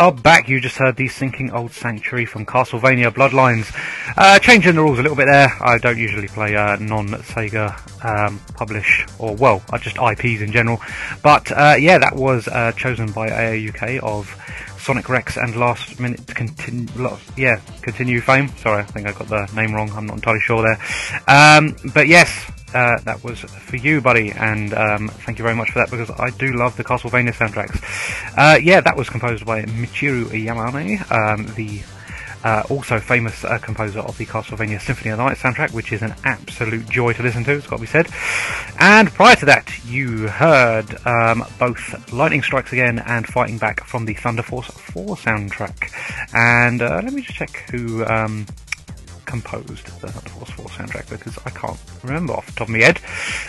Are 0.00 0.10
back. 0.12 0.48
You 0.48 0.62
just 0.62 0.78
heard 0.78 0.96
the 0.96 1.08
Sinking 1.08 1.50
Old 1.50 1.72
Sanctuary 1.72 2.24
from 2.24 2.46
Castlevania 2.46 3.10
Bloodlines. 3.10 3.70
Uh, 4.16 4.38
changing 4.38 4.74
the 4.74 4.80
rules 4.80 4.98
a 4.98 5.02
little 5.02 5.16
bit 5.16 5.26
there. 5.30 5.54
I 5.60 5.76
don't 5.76 5.98
usually 5.98 6.26
play 6.26 6.56
uh, 6.56 6.76
non-Sega 6.76 8.02
um, 8.02 8.40
publish, 8.54 9.06
or 9.18 9.36
well, 9.36 9.62
just 9.80 9.98
IPs 9.98 10.40
in 10.40 10.52
general. 10.52 10.80
But 11.22 11.52
uh, 11.52 11.76
yeah, 11.78 11.98
that 11.98 12.16
was 12.16 12.48
uh, 12.48 12.72
chosen 12.72 13.12
by 13.12 13.28
AAUK 13.28 14.00
of 14.02 14.34
Sonic 14.78 15.10
Rex 15.10 15.36
and 15.36 15.54
Last 15.56 16.00
Minute 16.00 16.26
Continue. 16.28 16.88
Yeah, 17.36 17.60
Continue 17.82 18.22
Fame. 18.22 18.48
Sorry, 18.56 18.80
I 18.80 18.84
think 18.84 19.06
I 19.06 19.12
got 19.12 19.28
the 19.28 19.52
name 19.54 19.74
wrong. 19.74 19.90
I'm 19.90 20.06
not 20.06 20.14
entirely 20.14 20.40
sure 20.40 20.62
there. 20.62 20.80
Um, 21.28 21.76
but 21.92 22.08
yes, 22.08 22.50
uh, 22.74 22.98
that 23.04 23.22
was 23.24 23.40
for 23.40 23.76
you, 23.76 24.00
buddy, 24.00 24.30
and 24.32 24.74
um, 24.74 25.08
thank 25.08 25.38
you 25.38 25.42
very 25.42 25.56
much 25.56 25.70
for 25.70 25.80
that 25.80 25.90
because 25.90 26.10
I 26.10 26.30
do 26.30 26.52
love 26.52 26.76
the 26.76 26.84
Castlevania 26.84 27.32
soundtracks. 27.32 27.82
Uh, 28.36 28.58
yeah, 28.58 28.80
that 28.80 28.96
was 28.96 29.08
composed 29.08 29.44
by 29.44 29.62
Michiru 29.64 30.24
Yamane, 30.26 31.10
um, 31.10 31.46
the 31.54 31.82
uh, 32.44 32.62
also 32.70 32.98
famous 32.98 33.44
uh, 33.44 33.58
composer 33.58 34.00
of 34.00 34.16
the 34.18 34.26
Castlevania 34.26 34.80
Symphony 34.80 35.10
of 35.10 35.18
the 35.18 35.24
Night 35.24 35.36
soundtrack, 35.36 35.72
which 35.72 35.92
is 35.92 36.02
an 36.02 36.14
absolute 36.24 36.88
joy 36.88 37.12
to 37.12 37.22
listen 37.22 37.44
to, 37.44 37.52
it's 37.52 37.66
got 37.66 37.76
to 37.76 37.82
be 37.82 37.86
said. 37.86 38.08
And 38.78 39.10
prior 39.10 39.36
to 39.36 39.46
that, 39.46 39.70
you 39.84 40.28
heard 40.28 41.06
um, 41.06 41.44
both 41.58 42.12
Lightning 42.12 42.42
Strikes 42.42 42.72
Again 42.72 42.98
and 43.00 43.26
Fighting 43.26 43.58
Back 43.58 43.84
from 43.84 44.06
the 44.06 44.14
Thunder 44.14 44.42
Force 44.42 44.68
4 44.68 45.16
soundtrack. 45.16 45.92
And 46.34 46.80
uh, 46.82 47.00
let 47.04 47.12
me 47.12 47.22
just 47.22 47.36
check 47.36 47.64
who 47.70 48.04
um, 48.06 48.46
composed 49.30 49.86
the 49.86 50.08
Thunder 50.08 50.28
Force 50.30 50.50
4 50.50 50.66
soundtrack 50.66 51.08
because 51.08 51.38
I 51.46 51.50
can't 51.50 51.78
remember 52.02 52.32
off 52.32 52.46
the 52.46 52.52
top 52.52 52.68
of 52.68 52.72
my 52.72 52.78
head, 52.78 53.00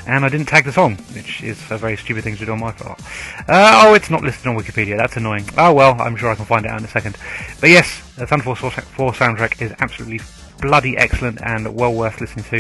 and 0.05 0.23
I 0.23 0.29
didn't 0.29 0.45
tag 0.45 0.65
the 0.65 0.71
song, 0.71 0.95
which 1.15 1.41
is 1.41 1.59
a 1.71 1.77
very 1.77 1.97
stupid 1.97 2.23
thing 2.23 2.37
to 2.37 2.45
do 2.45 2.51
on 2.51 2.59
my 2.59 2.71
part. 2.71 3.01
Uh, 3.49 3.81
oh, 3.83 3.93
it's 3.95 4.11
not 4.11 4.21
listed 4.21 4.45
on 4.45 4.55
Wikipedia. 4.55 4.95
That's 4.95 5.17
annoying. 5.17 5.49
Oh 5.57 5.73
well, 5.73 5.99
I'm 5.99 6.15
sure 6.15 6.29
I 6.29 6.35
can 6.35 6.45
find 6.45 6.65
it 6.65 6.69
out 6.71 6.79
in 6.79 6.85
a 6.85 6.87
second. 6.87 7.17
But 7.59 7.71
yes, 7.71 8.01
the 8.15 8.27
Thunder 8.27 8.43
Force 8.43 8.59
4 8.59 9.11
soundtrack 9.13 9.59
is 9.59 9.73
absolutely 9.79 10.19
bloody 10.61 10.95
excellent 10.95 11.41
and 11.41 11.75
well 11.75 11.93
worth 11.93 12.21
listening 12.21 12.45
to. 12.45 12.57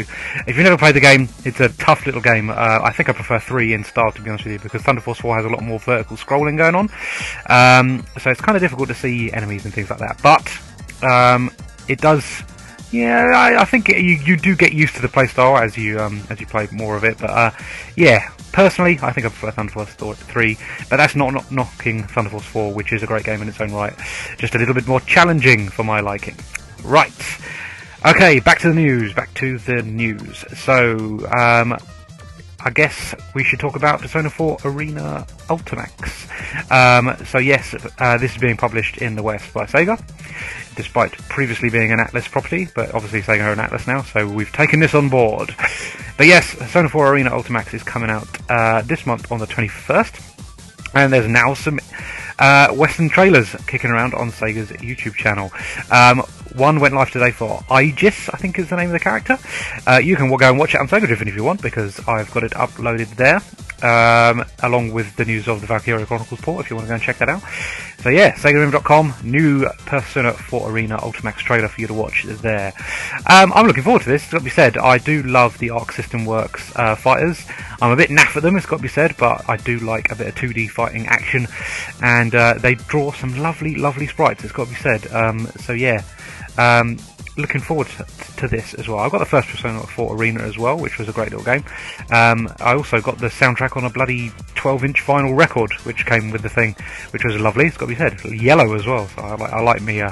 If 0.47 0.47
you've 0.47 0.63
never 0.63 0.77
played 0.77 0.95
the 0.95 0.99
game, 0.99 1.29
it's 1.45 1.59
a 1.59 1.69
tough 1.69 2.07
little 2.07 2.21
game. 2.21 2.49
Uh, 2.49 2.79
I 2.83 2.91
think 2.91 3.07
I 3.07 3.13
prefer 3.13 3.39
3 3.39 3.73
in 3.73 3.83
style, 3.83 4.11
to 4.11 4.21
be 4.21 4.31
honest 4.31 4.45
with 4.45 4.53
you, 4.53 4.59
because 4.59 4.81
Thunder 4.81 5.01
Force 5.01 5.19
4 5.19 5.35
has 5.35 5.45
a 5.45 5.49
lot 5.49 5.61
more 5.61 5.77
vertical 5.77 6.17
scrolling 6.17 6.57
going 6.57 6.73
on. 6.73 6.89
Um, 7.47 8.03
so 8.19 8.31
it's 8.31 8.41
kind 8.41 8.55
of 8.55 8.61
difficult 8.61 8.87
to 8.89 8.95
see 8.95 9.31
enemies 9.31 9.63
and 9.65 9.73
things 9.73 9.91
like 9.91 9.99
that. 9.99 10.19
But 10.23 11.05
um, 11.07 11.51
it 11.87 11.99
does 11.99 12.43
yeah, 12.91 13.31
I, 13.33 13.61
I 13.61 13.65
think 13.65 13.89
it, 13.89 13.97
you 13.97 14.17
you 14.25 14.37
do 14.37 14.55
get 14.55 14.73
used 14.73 14.95
to 14.95 15.01
the 15.01 15.07
playstyle 15.07 15.59
as 15.61 15.77
you 15.77 15.99
um, 15.99 16.21
as 16.29 16.39
you 16.39 16.45
play 16.45 16.67
more 16.71 16.95
of 16.95 17.03
it. 17.03 17.17
But 17.17 17.29
uh, 17.29 17.51
yeah, 17.95 18.29
personally, 18.51 18.99
I 19.01 19.11
think 19.11 19.25
I 19.25 19.29
prefer 19.29 19.51
Thunder 19.51 19.71
Force 19.71 19.93
3, 19.93 20.57
but 20.89 20.97
that's 20.97 21.15
not, 21.15 21.33
not 21.33 21.51
knocking 21.51 22.03
Thunder 22.03 22.29
Force 22.29 22.45
4, 22.45 22.73
which 22.73 22.93
is 22.93 23.03
a 23.03 23.07
great 23.07 23.23
game 23.23 23.41
in 23.41 23.47
its 23.47 23.59
own 23.59 23.71
right. 23.71 23.93
Just 24.37 24.55
a 24.55 24.57
little 24.57 24.73
bit 24.73 24.87
more 24.87 24.99
challenging 25.01 25.69
for 25.69 25.83
my 25.83 25.99
liking. 26.01 26.35
Right. 26.83 27.13
Okay, 28.05 28.39
back 28.39 28.59
to 28.59 28.69
the 28.69 28.75
news. 28.75 29.13
Back 29.13 29.33
to 29.35 29.57
the 29.59 29.83
news. 29.83 30.43
So, 30.57 31.25
um, 31.37 31.77
I 32.63 32.69
guess 32.69 33.15
we 33.33 33.43
should 33.43 33.59
talk 33.59 33.75
about 33.75 34.01
Persona 34.01 34.29
4 34.29 34.59
Arena 34.65 35.25
Ultimax. 35.47 36.29
Um, 36.71 37.25
so 37.25 37.39
yes, 37.39 37.75
uh, 37.97 38.17
this 38.17 38.33
is 38.33 38.37
being 38.37 38.57
published 38.57 38.97
in 38.99 39.15
the 39.15 39.23
West 39.23 39.51
by 39.53 39.65
Sega, 39.65 39.99
despite 40.75 41.13
previously 41.13 41.69
being 41.69 41.91
an 41.91 41.99
Atlus 41.99 42.29
property, 42.29 42.67
but 42.75 42.93
obviously 42.93 43.21
Sega 43.21 43.45
are 43.45 43.51
an 43.53 43.59
Atlus 43.59 43.87
now, 43.87 44.03
so 44.03 44.27
we've 44.27 44.51
taken 44.51 44.79
this 44.79 44.93
on 44.93 45.09
board. 45.09 45.55
But 46.17 46.27
yes, 46.27 46.53
Persona 46.53 46.87
4 46.87 47.13
Arena 47.13 47.31
Ultimax 47.31 47.73
is 47.73 47.81
coming 47.81 48.11
out 48.11 48.27
uh, 48.49 48.83
this 48.83 49.07
month 49.07 49.31
on 49.31 49.39
the 49.39 49.47
21st, 49.47 50.93
and 50.93 51.11
there's 51.11 51.27
now 51.27 51.55
some 51.55 51.79
uh, 52.41 52.73
Western 52.73 53.07
trailers 53.07 53.55
kicking 53.67 53.91
around 53.91 54.13
on 54.13 54.31
Sega's 54.31 54.71
YouTube 54.71 55.15
channel. 55.15 55.51
Um, 55.91 56.19
one 56.55 56.81
went 56.81 56.93
live 56.93 57.11
today 57.11 57.31
for 57.31 57.59
Aigis, 57.69 58.29
I 58.33 58.37
think 58.37 58.59
is 58.59 58.69
the 58.69 58.75
name 58.75 58.87
of 58.87 58.93
the 58.93 58.99
character. 58.99 59.37
Uh, 59.87 60.01
you 60.03 60.17
can 60.17 60.35
go 60.35 60.49
and 60.49 60.59
watch 60.59 60.75
it 60.75 60.81
on 60.81 60.87
Sega 60.87 61.07
Driven 61.07 61.27
if 61.27 61.35
you 61.35 61.43
want, 61.43 61.61
because 61.61 62.05
I've 62.07 62.29
got 62.31 62.43
it 62.43 62.51
uploaded 62.51 63.15
there, 63.15 63.41
um, 63.83 64.43
along 64.63 64.91
with 64.93 65.15
the 65.15 65.25
news 65.25 65.47
of 65.47 65.61
the 65.61 65.67
Valkyria 65.67 66.05
Chronicles 66.05 66.41
port, 66.41 66.65
if 66.65 66.69
you 66.69 66.75
want 66.75 66.85
to 66.85 66.89
go 66.89 66.95
and 66.95 67.03
check 67.03 67.17
that 67.17 67.29
out. 67.29 67.41
So 67.99 68.09
yeah, 68.09 68.33
SegaDriven.com, 68.33 69.13
new 69.23 69.67
Persona 69.85 70.33
4 70.33 70.71
Arena 70.71 70.97
Ultimax 70.97 71.37
trailer 71.37 71.67
for 71.67 71.81
you 71.81 71.87
to 71.87 71.93
watch 71.93 72.25
is 72.25 72.41
there. 72.41 72.73
Um, 73.27 73.51
I'm 73.53 73.67
looking 73.67 73.83
forward 73.83 74.01
to 74.03 74.09
this, 74.09 74.23
it's 74.23 74.31
got 74.31 74.39
to 74.39 74.43
be 74.43 74.49
said. 74.49 74.77
I 74.77 74.97
do 74.97 75.23
love 75.23 75.57
the 75.59 75.69
Arc 75.69 75.91
System 75.91 76.25
Works 76.25 76.75
uh, 76.75 76.95
fighters. 76.95 77.45
I'm 77.81 77.91
a 77.91 77.95
bit 77.95 78.09
naff 78.09 78.35
at 78.35 78.43
them, 78.43 78.55
it's 78.55 78.65
got 78.65 78.77
to 78.77 78.83
be 78.83 78.89
said, 78.89 79.15
but 79.17 79.47
I 79.49 79.57
do 79.57 79.79
like 79.79 80.11
a 80.11 80.15
bit 80.15 80.27
of 80.27 80.35
2D 80.35 80.69
fighting 80.69 81.07
action, 81.07 81.47
and 82.01 82.33
uh, 82.33 82.55
they 82.55 82.75
draw 82.75 83.11
some 83.11 83.37
lovely, 83.37 83.75
lovely 83.75 84.07
sprites, 84.07 84.43
it's 84.43 84.53
got 84.53 84.65
to 84.65 84.71
be 84.71 84.77
said. 84.77 85.11
Um, 85.11 85.47
so 85.59 85.73
yeah, 85.73 86.03
um, 86.57 86.97
looking 87.37 87.61
forward 87.61 87.87
to, 87.87 88.05
to, 88.37 88.47
this 88.47 88.73
as 88.73 88.87
well. 88.87 88.99
I 88.99 89.09
got 89.09 89.19
the 89.19 89.25
first 89.25 89.47
Persona 89.47 89.81
4 89.81 90.15
Arena 90.15 90.41
as 90.41 90.57
well, 90.57 90.77
which 90.77 90.97
was 90.97 91.07
a 91.07 91.13
great 91.13 91.31
little 91.31 91.45
game. 91.45 91.63
Um, 92.11 92.53
I 92.59 92.73
also 92.75 93.01
got 93.01 93.19
the 93.19 93.27
soundtrack 93.27 93.77
on 93.77 93.85
a 93.85 93.89
bloody 93.89 94.29
12-inch 94.55 95.01
vinyl 95.03 95.35
record, 95.35 95.71
which 95.83 96.05
came 96.05 96.31
with 96.31 96.41
the 96.41 96.49
thing, 96.49 96.75
which 97.11 97.23
was 97.23 97.39
lovely. 97.39 97.65
It's 97.67 97.77
got 97.77 97.87
to 97.87 97.91
be 97.91 97.95
said, 97.95 98.19
yellow 98.25 98.73
as 98.75 98.85
well. 98.85 99.07
So 99.07 99.21
I 99.21 99.35
like, 99.35 99.53
I 99.53 99.61
like 99.61 99.81
me 99.81 100.01
uh, 100.01 100.11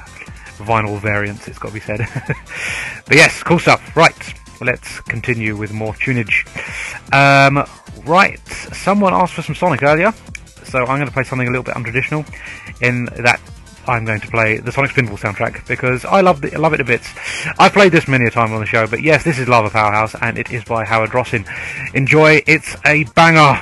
vinyl 0.57 0.99
variants. 0.99 1.47
It's 1.47 1.59
got 1.59 1.69
to 1.69 1.73
be 1.73 1.79
said. 1.79 1.99
but 3.05 3.15
yes, 3.15 3.43
cool 3.43 3.59
stuff. 3.59 3.95
Right. 3.95 4.15
let's 4.61 4.99
continue 5.01 5.55
with 5.55 5.71
more 5.71 5.93
tunage. 5.93 6.45
Um, 7.13 7.65
right, 8.05 8.45
someone 8.47 9.13
asked 9.13 9.33
for 9.33 9.41
some 9.41 9.55
Sonic 9.55 9.83
earlier, 9.83 10.13
so 10.63 10.79
I'm 10.79 10.97
going 10.97 11.07
to 11.07 11.13
play 11.13 11.23
something 11.23 11.47
a 11.47 11.51
little 11.51 11.63
bit 11.63 11.75
untraditional. 11.75 12.27
In 12.81 13.05
that, 13.23 13.39
I'm 13.89 14.05
going 14.05 14.21
to 14.21 14.27
play 14.27 14.57
the 14.57 14.71
Sonic 14.71 14.91
Spinball 14.91 15.19
soundtrack 15.19 15.67
because 15.67 16.05
I 16.05 16.21
love 16.21 16.43
it, 16.43 16.57
love 16.57 16.73
it 16.73 16.79
a 16.79 16.83
bit. 16.83 17.01
I've 17.57 17.73
played 17.73 17.91
this 17.91 18.07
many 18.07 18.25
a 18.25 18.31
time 18.31 18.53
on 18.53 18.59
the 18.59 18.65
show, 18.65 18.87
but 18.87 19.01
yes, 19.01 19.23
this 19.23 19.39
is 19.39 19.47
Lava 19.47 19.69
Powerhouse, 19.69 20.15
and 20.21 20.37
it 20.37 20.51
is 20.51 20.63
by 20.63 20.85
Howard 20.85 21.09
Drossin. 21.09 21.45
Enjoy, 21.93 22.41
it's 22.45 22.75
a 22.85 23.03
banger. 23.15 23.61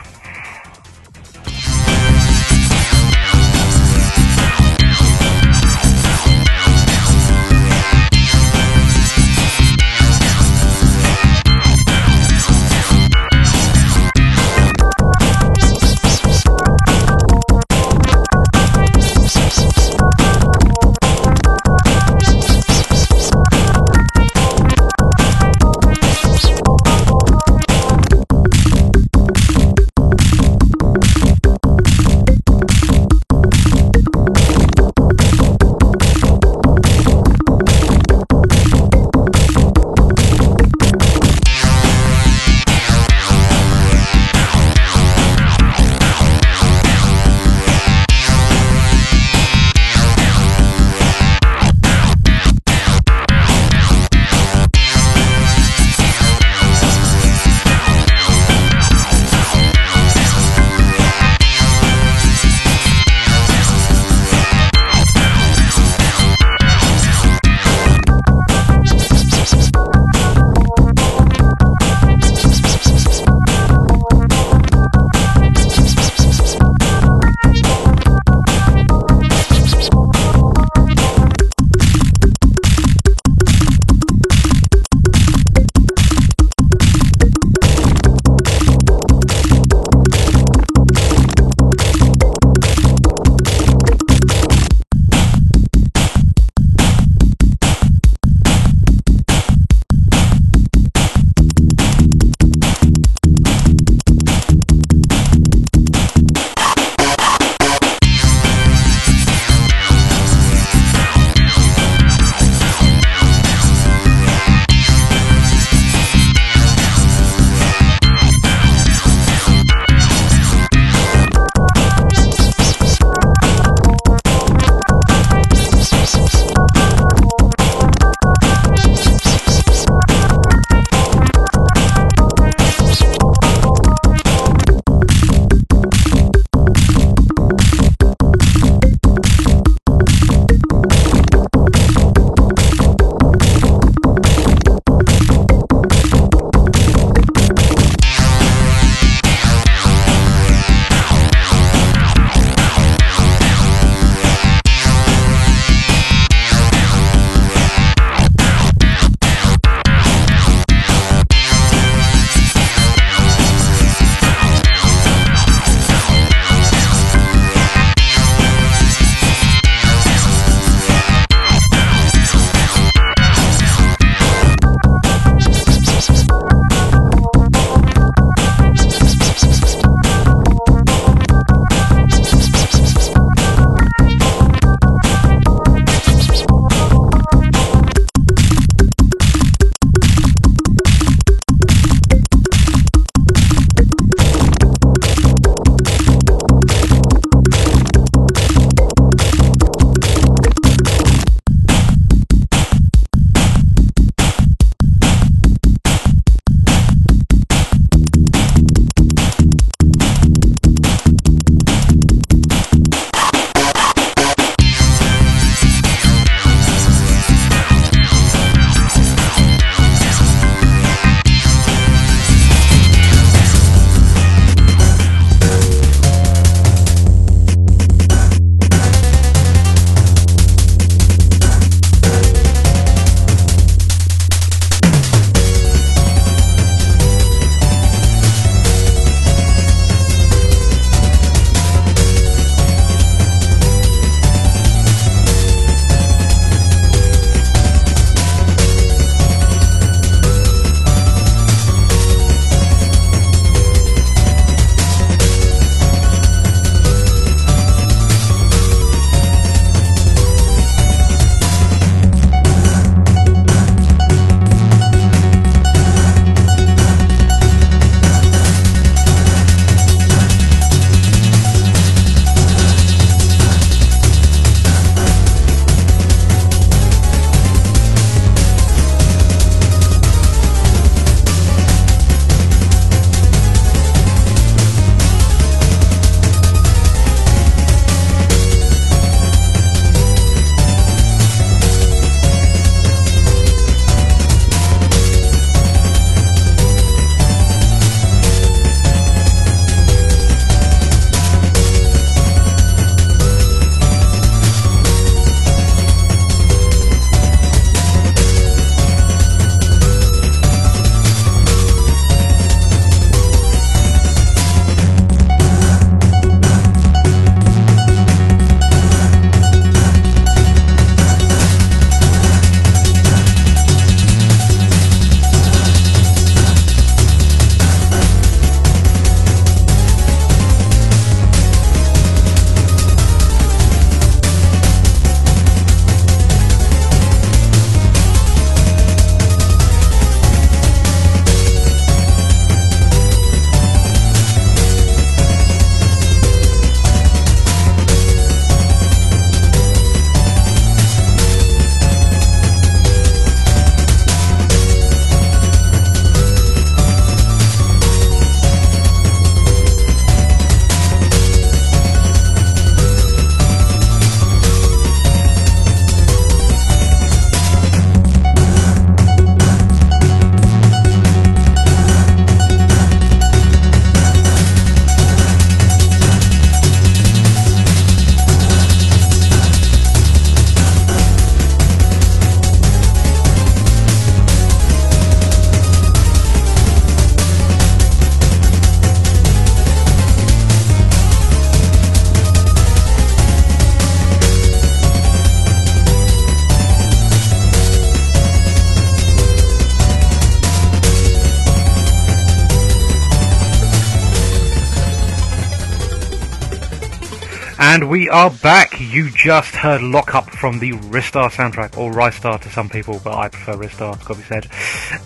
We 408.07 408.11
are 408.11 408.29
back. 408.29 408.79
You 408.79 409.09
just 409.09 409.53
heard 409.53 409.81
Lock 409.81 410.15
Up 410.15 410.29
from 410.29 410.59
the 410.59 410.71
Ristar 410.71 411.29
soundtrack, 411.29 411.77
or 411.77 411.91
Ristar 411.91 412.39
to 412.39 412.49
some 412.49 412.69
people, 412.69 413.01
but 413.03 413.13
I 413.13 413.27
prefer 413.27 413.55
Ristar, 413.55 413.95
it's 413.95 414.05
got 414.05 414.13
to 414.13 414.21
be 414.21 414.23
said. 414.23 414.45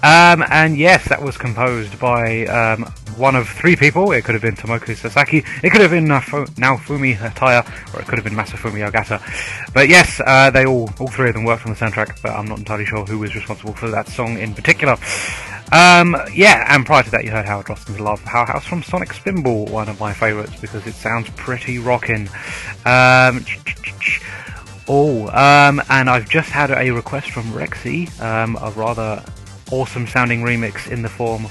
Um, 0.04 0.45
and 0.52 0.78
yes, 0.78 1.10
that 1.10 1.20
was 1.20 1.36
composed 1.36 1.99
by 1.99 2.45
um, 2.45 2.84
one 3.18 3.36
of 3.36 3.49
three 3.49 3.76
people. 3.76 4.12
It 4.12 4.24
could 4.24 4.36
have 4.36 4.43
been 4.43 4.56
Tomoko 4.56 4.95
Sasaki, 4.95 5.39
it 5.64 5.72
could 5.72 5.82
have 5.82 5.89
been 5.89 6.06
Fu- 6.22 6.45
Naofumi 6.62 7.16
Hataya, 7.16 7.66
or 7.95 8.02
it 8.02 8.08
could 8.08 8.20
have 8.20 8.24
been 8.24 8.36
Masafumi 8.36 8.88
Ogata. 8.88 9.20
But 9.74 9.89
yes, 9.89 10.22
uh, 10.24 10.52
they 10.52 10.68
all, 10.68 10.88
all 10.99 11.08
three 11.08 11.30
of 11.30 11.34
them 11.34 11.43
worked 11.43 11.66
on 11.66 11.74
the 11.74 11.80
soundtrack, 11.80 12.22
but 12.22 12.34
I'm 12.34 12.45
not 12.45 12.60
entirely 12.60 12.86
sure 12.86 13.04
who 13.04 13.18
was 13.18 13.34
responsible 13.34 13.74
for 13.74 13.89
that 13.89 14.10
song 14.10 14.38
in 14.38 14.54
particular. 14.54 14.95
Um, 15.72 16.18
yeah, 16.34 16.66
and 16.76 16.86
prior 16.86 17.02
to 17.02 17.12
that, 17.12 17.24
you 17.24 17.32
heard 17.32 17.45
Howard 17.45 17.66
Drossin's 17.66 17.99
Lava 17.99 18.22
Powerhouse 18.24 18.66
from 18.66 18.84
Sonic 18.84 19.10
Spinball, 19.10 19.70
one 19.70 19.88
of 19.88 20.02
my 20.02 20.14
favourites 20.14 20.60
because 20.60 20.86
it 20.86 20.93
sounds 20.93 21.30
pretty 21.32 21.80
rocking. 21.80 22.28
Um, 22.86 23.46
oh, 24.88 25.28
um, 25.28 25.82
and 25.90 26.10
I've 26.10 26.30
just 26.30 26.50
had 26.50 26.72
a 26.72 26.92
request 26.92 27.32
from 27.32 27.44
Rexy, 27.52 28.10
um, 28.22 28.58
a 28.62 28.72
rather 28.72 29.24
awesome 29.72 30.08
sounding 30.08 30.42
remix 30.42 30.92
in 30.92 31.02
the 31.02 31.10
form 31.10 31.46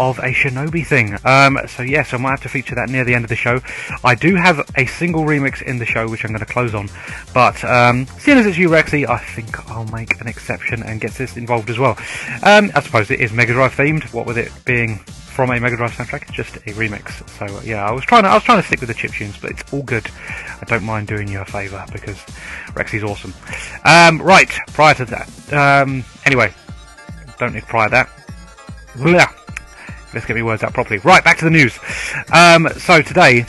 of 0.00 0.18
a 0.18 0.32
Shinobi 0.32 0.86
thing. 0.86 1.16
Um, 1.24 1.58
so 1.68 1.82
yes, 1.82 2.12
I 2.14 2.16
might 2.16 2.30
have 2.30 2.42
to 2.42 2.48
feature 2.48 2.74
that 2.74 2.88
near 2.88 3.04
the 3.04 3.14
end 3.14 3.24
of 3.24 3.28
the 3.28 3.36
show. 3.36 3.60
I 4.02 4.14
do 4.14 4.34
have 4.34 4.68
a 4.76 4.86
single 4.86 5.22
remix 5.22 5.62
in 5.62 5.78
the 5.78 5.86
show 5.86 6.08
which 6.08 6.24
I'm 6.24 6.30
going 6.30 6.40
to 6.40 6.46
close 6.46 6.74
on, 6.74 6.88
but 7.34 7.62
um, 7.64 8.06
seeing 8.18 8.38
as 8.38 8.46
it's 8.46 8.58
you, 8.58 8.68
Rexy, 8.68 9.08
I 9.08 9.18
think 9.18 9.70
I'll 9.70 9.86
make 9.86 10.20
an 10.20 10.26
exception 10.26 10.82
and 10.82 11.00
get 11.00 11.12
this 11.12 11.36
involved 11.36 11.70
as 11.70 11.78
well. 11.78 11.98
Um, 12.42 12.72
I 12.74 12.80
suppose 12.80 13.10
it 13.10 13.20
is 13.20 13.32
Mega 13.32 13.52
Drive 13.52 13.74
themed. 13.74 14.04
What 14.12 14.26
with 14.26 14.38
it 14.38 14.50
being 14.64 15.00
from 15.32 15.50
a 15.50 15.58
Mega 15.58 15.76
Drive 15.76 15.92
soundtrack, 15.92 16.30
just 16.30 16.56
a 16.56 16.72
remix. 16.72 17.28
So 17.30 17.60
yeah, 17.62 17.86
I 17.86 17.92
was 17.92 18.04
trying 18.04 18.24
to 18.24 18.28
I 18.28 18.34
was 18.34 18.44
trying 18.44 18.60
to 18.60 18.66
stick 18.66 18.80
with 18.80 18.88
the 18.88 18.94
chip 18.94 19.12
tunes, 19.12 19.38
but 19.38 19.50
it's 19.50 19.72
all 19.72 19.82
good. 19.82 20.06
I 20.60 20.64
don't 20.66 20.84
mind 20.84 21.08
doing 21.08 21.28
you 21.28 21.40
a 21.40 21.44
favour 21.44 21.84
because 21.92 22.16
Rexy's 22.74 23.02
awesome. 23.02 23.34
Um, 23.84 24.20
right, 24.20 24.50
prior 24.68 24.94
to 24.94 25.04
that, 25.06 25.52
um, 25.52 26.04
anyway, 26.26 26.52
don't 27.38 27.54
need 27.54 27.64
prior 27.64 27.88
that. 27.88 28.10
Blah. 28.96 29.26
Let's 30.14 30.26
get 30.26 30.36
my 30.36 30.42
words 30.42 30.62
out 30.62 30.74
properly. 30.74 30.98
Right, 30.98 31.24
back 31.24 31.38
to 31.38 31.46
the 31.46 31.50
news. 31.50 31.78
Um, 32.32 32.68
so 32.76 33.00
today 33.00 33.46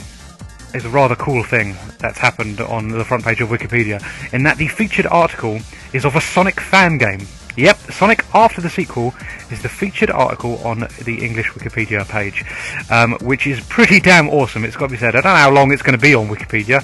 is 0.72 0.84
a 0.86 0.88
rather 0.88 1.14
cool 1.14 1.44
thing 1.44 1.76
that's 1.98 2.18
happened 2.18 2.60
on 2.60 2.88
the 2.88 3.04
front 3.04 3.22
page 3.22 3.40
of 3.42 3.50
Wikipedia, 3.50 4.02
in 4.32 4.42
that 4.44 4.56
the 4.56 4.68
featured 4.68 5.06
article 5.06 5.60
is 5.92 6.06
of 6.06 6.16
a 6.16 6.20
Sonic 6.20 6.58
fan 6.58 6.96
game. 6.96 7.20
Yep, 7.56 7.78
Sonic 7.92 8.24
After 8.34 8.60
the 8.60 8.68
Sequel 8.68 9.14
is 9.50 9.62
the 9.62 9.68
featured 9.68 10.10
article 10.10 10.58
on 10.66 10.88
the 11.04 11.24
English 11.24 11.50
Wikipedia 11.50 12.06
page, 12.08 12.44
um, 12.90 13.12
which 13.20 13.46
is 13.46 13.60
pretty 13.68 14.00
damn 14.00 14.28
awesome. 14.28 14.64
It's 14.64 14.76
got 14.76 14.86
to 14.86 14.92
be 14.92 14.98
said. 14.98 15.14
I 15.14 15.20
don't 15.20 15.32
know 15.32 15.36
how 15.36 15.50
long 15.52 15.72
it's 15.72 15.82
going 15.82 15.96
to 15.96 16.02
be 16.02 16.14
on 16.16 16.26
Wikipedia 16.26 16.80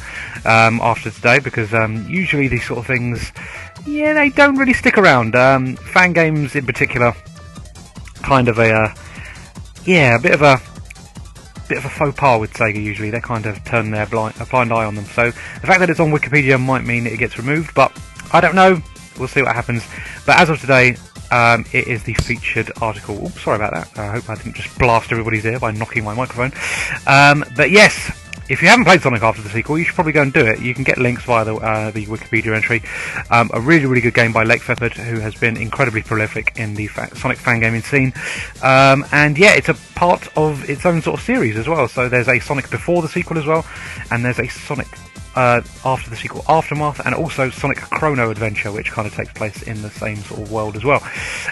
um, 0.47 0.81
after 0.81 1.11
today, 1.11 1.41
because 1.41 1.75
um, 1.75 2.09
usually 2.09 2.47
these 2.47 2.65
sort 2.65 2.79
of 2.79 2.87
things, 2.87 3.33
yeah, 3.85 4.13
they 4.13 4.29
don't 4.29 4.57
really 4.57 4.73
stick 4.73 4.97
around. 4.97 5.35
Um, 5.35 5.75
fan 5.75 6.13
games 6.13 6.55
in 6.55 6.67
particular, 6.67 7.15
kind 8.23 8.47
of 8.47 8.59
a, 8.61 8.73
uh, 8.73 8.95
yeah, 9.85 10.17
a 10.17 10.21
bit 10.21 10.33
of 10.33 10.43
a 10.43 10.61
bit 11.69 11.79
of 11.79 11.85
a 11.85 11.89
faux 11.89 12.17
pas 12.17 12.41
with 12.41 12.53
Sega 12.53 12.81
usually. 12.81 13.11
They 13.11 13.21
kind 13.21 13.47
of 13.47 13.65
turn 13.65 13.91
their 13.91 14.07
blind, 14.07 14.37
a 14.41 14.47
blind 14.47 14.73
eye 14.73 14.85
on 14.85 14.95
them. 14.95 15.05
So 15.07 15.27
the 15.33 15.67
fact 15.67 15.81
that 15.81 15.91
it's 15.91 16.01
on 16.01 16.13
Wikipedia 16.13 16.61
might 16.65 16.85
mean 16.85 17.09
it 17.09 17.19
gets 17.19 17.39
removed, 17.39 17.75
but 17.75 17.93
I 18.33 18.41
don't 18.41 18.55
know. 18.55 18.81
We'll 19.19 19.29
see 19.29 19.43
what 19.43 19.55
happens. 19.55 19.85
But 20.27 20.39
as 20.39 20.51
of 20.51 20.61
today, 20.61 20.97
um, 21.31 21.65
it 21.73 21.87
is 21.87 22.03
the 22.03 22.15
featured 22.15 22.71
article. 22.81 23.27
Oops, 23.27 23.41
sorry 23.41 23.57
about 23.57 23.73
that. 23.73 23.99
I 23.99 24.13
hope 24.13 24.29
I 24.29 24.35
didn't 24.35 24.57
just 24.57 24.77
blast 24.79 25.13
everybody's 25.13 25.45
ear 25.45 25.61
by 25.61 25.71
knocking 25.71 26.05
my 26.05 26.15
microphone. 26.15 26.53
Um, 27.07 27.45
but 27.57 27.71
yes, 27.71 28.11
if 28.51 28.61
you 28.63 28.69
haven't 28.69 28.85
played 28.85 29.01
Sonic 29.01 29.23
After 29.23 29.41
the 29.43 29.49
Sequel, 29.49 29.79
you 29.79 29.85
should 29.85 29.95
probably 29.95 30.13
go 30.13 30.23
and 30.23 30.33
do 30.33 30.45
it. 30.45 30.61
You 30.61 30.75
can 30.75 30.83
get 30.83 30.99
links 30.99 31.23
via 31.23 31.45
the, 31.45 31.55
uh, 31.55 31.93
the 31.93 32.05
Wikipedia 32.07 32.57
entry. 32.57 32.83
Um, 33.31 33.49
a 33.55 33.61
really, 33.61 33.87
really 33.87 34.01
good 34.01 34.15
game 34.15 34.33
by 34.33 34.45
LakeFeperd, 34.45 34.95
who 34.95 35.21
has 35.21 35.37
been 35.37 35.57
incredibly 35.57 36.03
prolific 36.03 36.53
in 36.57 36.75
the 36.75 36.89
fa- 36.89 37.15
Sonic 37.15 37.39
fan 37.39 37.61
gaming 37.61 37.83
scene. 37.83 38.13
Um, 38.61 39.07
and 39.13 39.39
yeah, 39.39 39.55
it's 39.55 39.69
a 39.69 39.75
part 39.95 40.27
of 40.37 40.69
its 40.69 40.85
own 40.85 41.01
sort 41.01 41.21
of 41.21 41.25
series 41.25 41.57
as 41.57 41.69
well. 41.69 41.87
So 41.87 42.09
there's 42.09 42.29
a 42.29 42.41
Sonic 42.41 42.69
before 42.71 43.03
the 43.03 43.09
sequel 43.09 43.39
as 43.39 43.47
well, 43.47 43.65
and 44.11 44.25
there's 44.25 44.41
a 44.41 44.49
Sonic 44.49 44.89
uh, 45.37 45.63
after 45.85 46.11
the 46.11 46.17
sequel 46.17 46.45
Aftermath, 46.49 47.05
and 47.05 47.15
also 47.15 47.51
Sonic 47.51 47.79
Chrono 47.79 48.31
Adventure, 48.31 48.73
which 48.73 48.91
kind 48.91 49.07
of 49.07 49.15
takes 49.15 49.33
place 49.33 49.63
in 49.63 49.81
the 49.83 49.91
same 49.91 50.17
sort 50.17 50.43
of 50.43 50.53
world 50.53 50.77
as 50.77 50.85
well. 50.85 51.03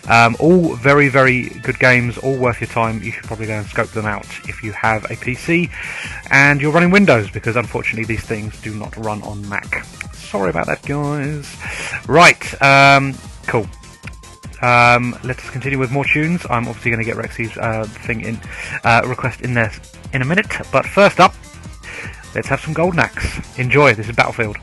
Um, 0.08 0.36
all 0.40 0.74
very, 0.74 1.08
very 1.08 1.48
good 1.62 1.78
games, 1.78 2.18
all 2.18 2.36
worth 2.36 2.60
your 2.60 2.68
time. 2.68 3.02
You 3.02 3.12
should 3.12 3.24
probably 3.24 3.46
go 3.46 3.54
and 3.54 3.66
scope 3.66 3.90
them 3.90 4.06
out 4.06 4.26
if 4.48 4.62
you 4.62 4.72
have 4.72 5.04
a 5.04 5.14
PC 5.14 5.70
and 6.30 6.60
you're 6.60 6.72
running 6.72 6.90
Windows, 6.90 7.30
because 7.30 7.56
unfortunately 7.56 8.04
these 8.04 8.24
things 8.24 8.60
do 8.62 8.74
not 8.74 8.96
run 8.96 9.22
on 9.22 9.48
Mac. 9.48 9.84
Sorry 10.14 10.50
about 10.50 10.66
that, 10.66 10.82
guys. 10.82 11.56
Right, 12.06 12.62
um, 12.62 13.14
cool. 13.46 13.66
Um, 14.60 15.16
let's 15.22 15.48
continue 15.50 15.78
with 15.78 15.92
more 15.92 16.04
tunes. 16.04 16.44
I'm 16.50 16.66
obviously 16.66 16.90
going 16.90 17.04
to 17.04 17.10
get 17.10 17.16
Rexy's 17.16 17.56
uh, 17.56 17.84
thing 17.84 18.22
in 18.22 18.40
uh, 18.82 19.02
request 19.06 19.40
in 19.42 19.54
there 19.54 19.72
in 20.12 20.22
a 20.22 20.24
minute, 20.24 20.48
but 20.72 20.84
first 20.84 21.20
up, 21.20 21.34
let's 22.34 22.48
have 22.48 22.60
some 22.60 22.74
Golden 22.74 23.00
Axe. 23.00 23.58
Enjoy. 23.58 23.94
This 23.94 24.08
is 24.08 24.16
Battlefield. 24.16 24.58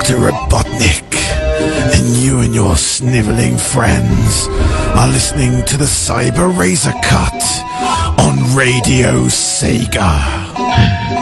Dr. 0.00 0.16
Robotnik, 0.16 1.14
and 1.92 2.16
you 2.16 2.40
and 2.40 2.54
your 2.54 2.74
sniveling 2.74 3.58
friends 3.58 4.48
are 4.96 5.08
listening 5.08 5.62
to 5.66 5.76
the 5.76 5.84
Cyber 5.84 6.58
Razor 6.58 6.94
Cut 7.02 7.34
on 8.18 8.56
Radio 8.56 9.24
Sega. 9.26 11.19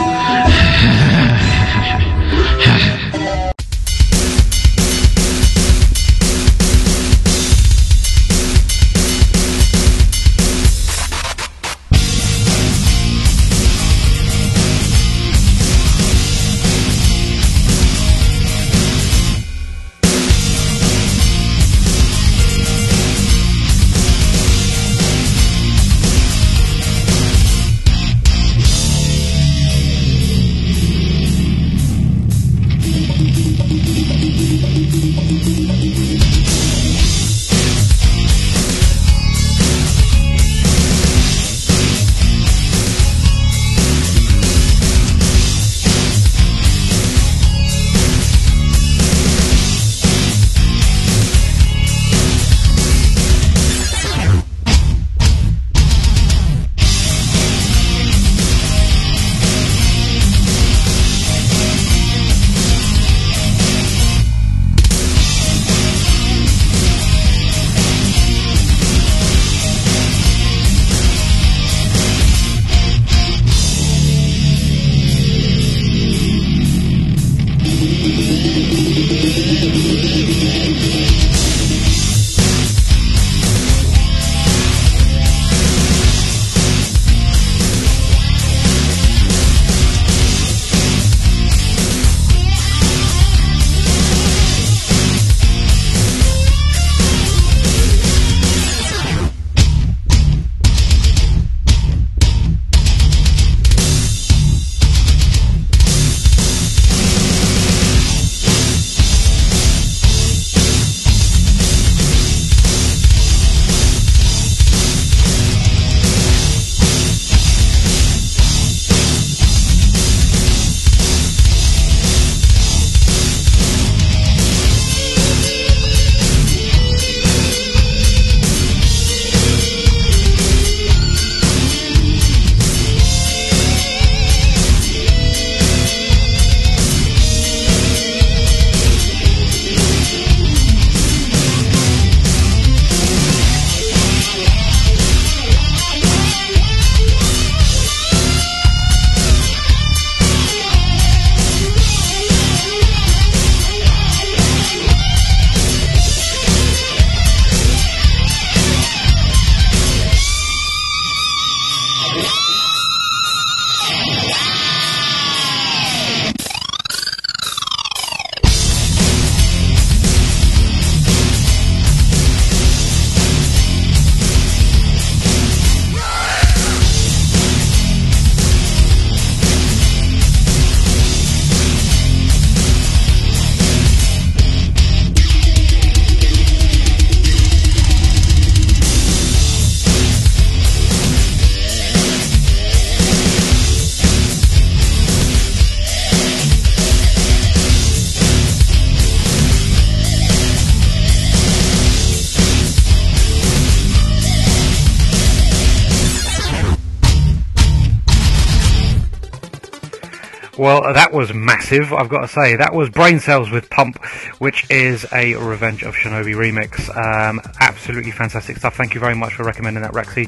Well, 210.59 210.93
that 210.93 211.13
was 211.13 211.33
massive, 211.33 211.93
I've 211.93 212.09
got 212.09 212.23
to 212.23 212.29
say. 212.29 212.57
That 212.57 212.75
was 212.75 212.91
Brain 212.91 213.21
Cells 213.21 213.49
with 213.49 213.71
Pump, 213.71 214.05
which 214.39 214.69
is 214.69 215.07
a 215.13 215.37
Revenge 215.37 215.85
of 215.85 215.95
Shinobi 215.95 216.35
remix. 216.35 216.89
Um, 216.97 217.41
absolutely 217.61 218.11
fantastic 218.11 218.57
stuff. 218.57 218.75
Thank 218.75 218.93
you 218.93 218.99
very 218.99 219.15
much 219.15 219.35
for 219.35 219.45
recommending 219.45 219.85
that, 219.85 219.93
Rexy. 219.93 220.27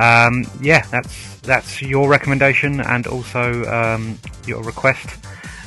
Um, 0.00 0.44
yeah, 0.60 0.84
that's 0.90 1.38
that's 1.42 1.80
your 1.80 2.08
recommendation 2.08 2.80
and 2.80 3.06
also 3.06 3.64
um, 3.66 4.18
your 4.46 4.64
request. 4.64 5.16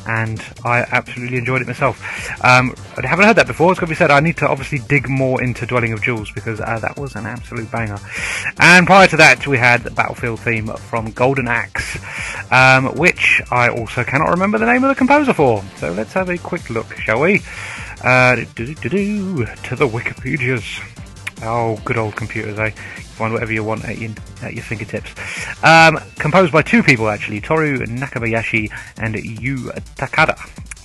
And 0.07 0.41
I 0.65 0.79
absolutely 0.91 1.37
enjoyed 1.37 1.61
it 1.61 1.67
myself. 1.67 1.99
Um, 2.43 2.75
I 2.97 3.07
haven't 3.07 3.25
heard 3.25 3.35
that 3.37 3.47
before. 3.47 3.71
It's 3.71 3.79
got 3.79 3.85
to 3.85 3.91
be 3.91 3.95
said. 3.95 4.11
I 4.11 4.19
need 4.19 4.37
to 4.37 4.47
obviously 4.47 4.79
dig 4.79 5.09
more 5.09 5.43
into 5.43 5.65
Dwelling 5.65 5.93
of 5.93 6.03
Duels 6.03 6.31
because 6.31 6.59
uh, 6.59 6.79
that 6.79 6.97
was 6.97 7.15
an 7.15 7.25
absolute 7.25 7.69
banger. 7.71 7.97
And 8.59 8.85
prior 8.85 9.07
to 9.07 9.17
that, 9.17 9.45
we 9.47 9.57
had 9.57 9.83
the 9.83 9.91
Battlefield 9.91 10.39
theme 10.39 10.67
from 10.67 11.11
Golden 11.11 11.47
Axe, 11.47 11.99
um, 12.51 12.95
which 12.95 13.41
I 13.51 13.69
also 13.69 14.03
cannot 14.03 14.29
remember 14.29 14.57
the 14.57 14.65
name 14.65 14.83
of 14.83 14.89
the 14.89 14.95
composer 14.95 15.33
for. 15.33 15.63
So 15.77 15.91
let's 15.91 16.13
have 16.13 16.29
a 16.29 16.37
quick 16.37 16.69
look, 16.69 16.91
shall 16.97 17.21
we? 17.21 17.41
Uh, 18.03 18.37
to 18.37 18.45
the 18.65 19.87
Wikipedias. 19.87 21.10
Oh, 21.43 21.79
good 21.85 21.97
old 21.97 22.15
computers, 22.15 22.59
eh? 22.59 22.69
Find 22.69 23.33
whatever 23.33 23.51
you 23.51 23.63
want 23.63 23.83
at 23.85 23.97
your, 23.97 24.11
at 24.43 24.53
your 24.53 24.63
fingertips. 24.63 25.13
Um, 25.63 25.99
composed 26.19 26.51
by 26.51 26.61
two 26.61 26.83
people, 26.83 27.09
actually, 27.09 27.41
Toru 27.41 27.79
Nakabayashi 27.79 28.71
and 28.97 29.15
Yu 29.15 29.71
Takada. 29.95 30.37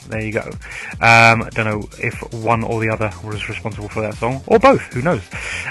There 0.09 0.20
you 0.20 0.32
go. 0.32 0.50
Um, 1.00 1.48
don't 1.50 1.66
know 1.66 1.88
if 1.98 2.32
one 2.32 2.62
or 2.62 2.80
the 2.80 2.88
other 2.88 3.12
was 3.24 3.48
responsible 3.48 3.88
for 3.88 4.00
that 4.02 4.14
song, 4.14 4.42
or 4.46 4.59
both, 4.59 4.80
who 4.92 5.02
knows. 5.02 5.22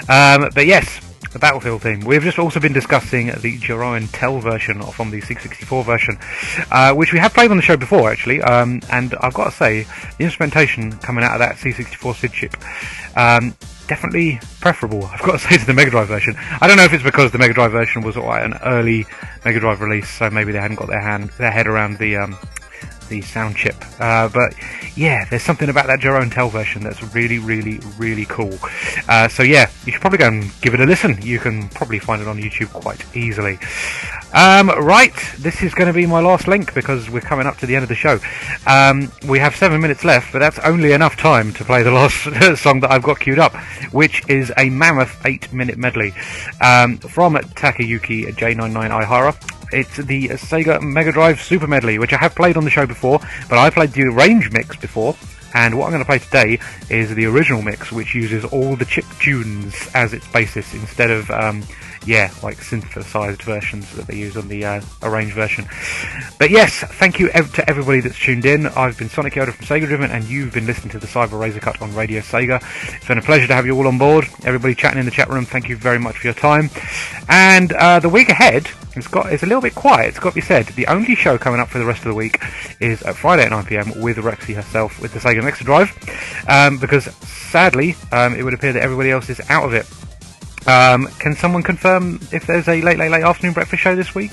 Um, 0.08 0.50
but 0.54 0.66
yes, 0.66 1.00
the 1.32 1.40
Battlefield 1.40 1.82
theme. 1.82 2.00
We've 2.00 2.22
just 2.22 2.38
also 2.38 2.60
been 2.60 2.72
discussing 2.72 3.26
the 3.26 3.58
Jeroen 3.58 4.08
Tel 4.12 4.40
version 4.40 4.82
from 4.82 5.10
the 5.10 5.20
C64 5.20 5.84
version, 5.84 6.18
uh, 6.70 6.94
which 6.94 7.12
we 7.12 7.18
have 7.18 7.34
played 7.34 7.50
on 7.50 7.56
the 7.56 7.62
show 7.62 7.76
before, 7.76 8.10
actually. 8.10 8.40
Um, 8.42 8.80
and 8.90 9.14
I've 9.20 9.34
got 9.34 9.44
to 9.46 9.50
say, 9.50 9.86
the 10.18 10.24
instrumentation 10.24 10.92
coming 10.98 11.24
out 11.24 11.32
of 11.32 11.38
that 11.40 11.56
C64 11.56 12.14
SID 12.14 12.32
chip, 12.32 12.56
um, 13.16 13.54
definitely 13.86 14.40
preferable. 14.60 15.04
I've 15.06 15.22
got 15.22 15.32
to 15.32 15.38
say 15.48 15.56
to 15.58 15.66
the 15.66 15.74
Mega 15.74 15.90
Drive 15.90 16.08
version. 16.08 16.34
I 16.60 16.66
don't 16.66 16.76
know 16.76 16.84
if 16.84 16.92
it's 16.92 17.02
because 17.02 17.32
the 17.32 17.38
Mega 17.38 17.54
Drive 17.54 17.72
version 17.72 18.02
was 18.02 18.16
quite 18.16 18.44
an 18.44 18.54
early 18.64 19.06
Mega 19.44 19.60
Drive 19.60 19.80
release, 19.80 20.08
so 20.08 20.30
maybe 20.30 20.52
they 20.52 20.60
hadn't 20.60 20.76
got 20.76 20.88
their 20.88 21.00
hand 21.00 21.30
their 21.38 21.50
head 21.50 21.66
around 21.66 21.98
the 21.98 22.16
um, 22.16 22.36
the 23.08 23.20
sound 23.22 23.56
chip. 23.56 23.76
Uh, 24.00 24.28
but 24.28 24.54
yeah, 24.96 25.26
there's 25.26 25.42
something 25.42 25.68
about 25.68 25.86
that 25.86 26.00
Jeroen 26.00 26.32
Tel 26.32 26.48
version 26.48 26.82
that's 26.82 27.02
really, 27.14 27.38
really, 27.38 27.80
really 27.98 28.24
cool. 28.24 28.58
Uh, 29.08 29.28
so 29.28 29.42
yeah, 29.42 29.70
you 29.84 29.92
should 29.92 30.00
probably 30.00 30.18
go 30.18 30.28
and 30.28 30.50
give 30.62 30.72
it 30.72 30.80
a 30.80 30.86
listen. 30.86 31.20
You 31.20 31.38
can 31.38 31.68
probably 31.68 31.98
find 31.98 32.22
it 32.22 32.28
on 32.28 32.38
YouTube 32.38 32.72
quite 32.72 33.04
easily. 33.14 33.58
Um, 34.32 34.68
right, 34.68 35.14
this 35.38 35.62
is 35.62 35.74
going 35.74 35.86
to 35.86 35.92
be 35.92 36.06
my 36.06 36.20
last 36.20 36.48
link 36.48 36.74
because 36.74 37.10
we're 37.10 37.20
coming 37.20 37.46
up 37.46 37.58
to 37.58 37.66
the 37.66 37.74
end 37.74 37.82
of 37.82 37.88
the 37.88 37.94
show. 37.94 38.18
Um, 38.66 39.12
we 39.28 39.38
have 39.38 39.54
seven 39.54 39.80
minutes 39.80 40.02
left, 40.02 40.32
but 40.32 40.38
that's 40.38 40.58
only 40.60 40.92
enough 40.92 41.16
time 41.16 41.52
to 41.54 41.64
play 41.64 41.82
the 41.82 41.90
last 41.92 42.60
song 42.60 42.80
that 42.80 42.90
I've 42.90 43.02
got 43.02 43.20
queued 43.20 43.38
up, 43.38 43.54
which 43.92 44.22
is 44.28 44.50
a 44.56 44.70
mammoth 44.70 45.24
eight-minute 45.26 45.76
medley 45.76 46.12
um, 46.62 46.96
from 46.98 47.34
Takayuki 47.34 48.34
J99 48.34 49.04
Ihara. 49.04 49.55
It's 49.72 49.96
the 49.96 50.28
Sega 50.28 50.80
Mega 50.80 51.12
Drive 51.12 51.42
Super 51.42 51.66
Medley, 51.66 51.98
which 51.98 52.12
I 52.12 52.18
have 52.18 52.34
played 52.34 52.56
on 52.56 52.64
the 52.64 52.70
show 52.70 52.86
before, 52.86 53.18
but 53.48 53.58
I 53.58 53.70
played 53.70 53.90
the 53.90 54.08
Range 54.08 54.50
mix 54.52 54.76
before. 54.76 55.16
And 55.54 55.78
what 55.78 55.86
I'm 55.86 55.92
going 55.92 56.02
to 56.02 56.06
play 56.06 56.18
today 56.18 56.58
is 56.90 57.14
the 57.14 57.24
original 57.26 57.62
mix, 57.62 57.90
which 57.90 58.14
uses 58.14 58.44
all 58.44 58.76
the 58.76 58.84
chip 58.84 59.06
tunes 59.20 59.74
as 59.94 60.12
its 60.12 60.26
basis 60.28 60.72
instead 60.74 61.10
of, 61.10 61.30
um, 61.30 61.62
yeah, 62.06 62.32
like 62.42 62.62
synthesized 62.62 63.42
versions 63.42 63.90
that 63.96 64.06
they 64.06 64.16
use 64.16 64.36
on 64.36 64.46
the 64.48 64.64
uh, 64.64 64.80
arranged 65.02 65.34
version. 65.34 65.66
But 66.38 66.50
yes, 66.50 66.78
thank 66.78 67.18
you 67.18 67.28
ev- 67.30 67.52
to 67.54 67.68
everybody 67.68 68.00
that's 68.00 68.18
tuned 68.18 68.46
in. 68.46 68.66
I've 68.68 68.96
been 68.96 69.08
Sonic 69.08 69.34
Yoda 69.34 69.52
from 69.52 69.66
Sega 69.66 69.86
Driven, 69.86 70.10
and 70.10 70.24
you've 70.24 70.54
been 70.54 70.66
listening 70.66 70.90
to 70.90 70.98
the 71.00 71.06
Cyber 71.08 71.38
Razor 71.38 71.60
Cut 71.60 71.82
on 71.82 71.94
Radio 71.94 72.20
Sega. 72.20 72.62
It's 72.96 73.08
been 73.08 73.18
a 73.18 73.22
pleasure 73.22 73.48
to 73.48 73.54
have 73.54 73.66
you 73.66 73.76
all 73.76 73.88
on 73.88 73.98
board. 73.98 74.26
Everybody 74.44 74.74
chatting 74.74 75.00
in 75.00 75.04
the 75.04 75.10
chat 75.10 75.28
room, 75.28 75.44
thank 75.44 75.68
you 75.68 75.76
very 75.76 75.98
much 75.98 76.18
for 76.18 76.28
your 76.28 76.34
time. 76.34 76.70
And 77.28 77.72
uh, 77.72 77.98
the 77.98 78.08
week 78.08 78.28
ahead, 78.28 78.68
it's 78.94 79.08
got 79.08 79.32
it's 79.32 79.42
a 79.42 79.46
little 79.46 79.60
bit 79.62 79.74
quiet. 79.74 80.08
It's 80.08 80.18
got 80.20 80.30
to 80.30 80.34
be 80.36 80.40
said. 80.40 80.66
The 80.66 80.86
only 80.86 81.16
show 81.16 81.36
coming 81.38 81.60
up 81.60 81.68
for 81.68 81.78
the 81.78 81.84
rest 81.84 82.00
of 82.00 82.08
the 82.08 82.14
week 82.14 82.40
is 82.80 83.02
at 83.02 83.16
Friday 83.16 83.44
at 83.44 83.50
9 83.50 83.64
pm 83.66 84.00
with 84.00 84.16
Rexy 84.18 84.54
herself 84.54 85.00
with 85.00 85.12
the 85.12 85.18
Sega 85.18 85.42
Mixer 85.44 85.64
Drive, 85.64 85.90
um, 86.48 86.78
because 86.78 87.04
sadly 87.26 87.96
um, 88.12 88.34
it 88.34 88.44
would 88.44 88.54
appear 88.54 88.72
that 88.72 88.82
everybody 88.82 89.10
else 89.10 89.28
is 89.28 89.40
out 89.50 89.64
of 89.64 89.74
it. 89.74 89.86
Um, 90.66 91.06
can 91.18 91.34
someone 91.34 91.62
confirm 91.62 92.20
if 92.32 92.46
there's 92.46 92.68
a 92.68 92.82
late, 92.82 92.98
late, 92.98 93.10
late 93.10 93.22
afternoon 93.22 93.54
breakfast 93.54 93.82
show 93.82 93.94
this 93.94 94.14
week? 94.14 94.32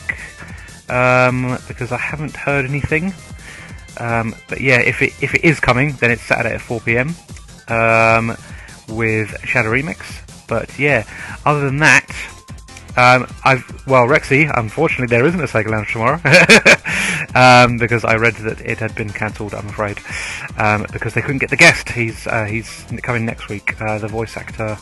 Um, 0.89 1.57
because 1.67 1.91
I 1.91 1.97
haven't 1.97 2.35
heard 2.35 2.65
anything. 2.65 3.13
Um, 3.97 4.35
but 4.49 4.59
yeah, 4.59 4.81
if 4.81 5.01
it 5.01 5.13
if 5.21 5.35
it 5.35 5.43
is 5.43 5.59
coming, 5.59 5.93
then 5.93 6.11
it's 6.11 6.23
Saturday 6.23 6.55
at 6.55 6.61
4 6.61 6.81
p.m. 6.81 7.15
Um, 7.67 8.35
with 8.89 9.29
Shadow 9.45 9.71
Remix. 9.71 10.21
But 10.47 10.77
yeah, 10.79 11.07
other 11.45 11.61
than 11.61 11.77
that, 11.77 12.09
um, 12.97 13.27
I've 13.43 13.63
well, 13.87 14.05
Rexy. 14.05 14.51
Unfortunately, 14.55 15.15
there 15.15 15.25
isn't 15.25 15.39
a 15.39 15.45
Sega 15.45 15.67
Lounge 15.67 15.91
tomorrow 15.91 16.19
um, 17.35 17.77
because 17.77 18.03
I 18.03 18.15
read 18.15 18.35
that 18.35 18.61
it 18.61 18.79
had 18.79 18.95
been 18.95 19.09
cancelled. 19.09 19.53
I'm 19.53 19.67
afraid 19.67 19.97
because 20.91 21.13
they 21.13 21.21
couldn't 21.21 21.39
get 21.39 21.49
the 21.49 21.57
guest. 21.57 21.89
He's 21.89 22.25
uh, 22.27 22.45
he's 22.45 22.85
coming 23.03 23.25
next 23.25 23.49
week. 23.49 23.79
Uh, 23.81 23.99
the 23.99 24.07
voice 24.07 24.35
actor. 24.35 24.77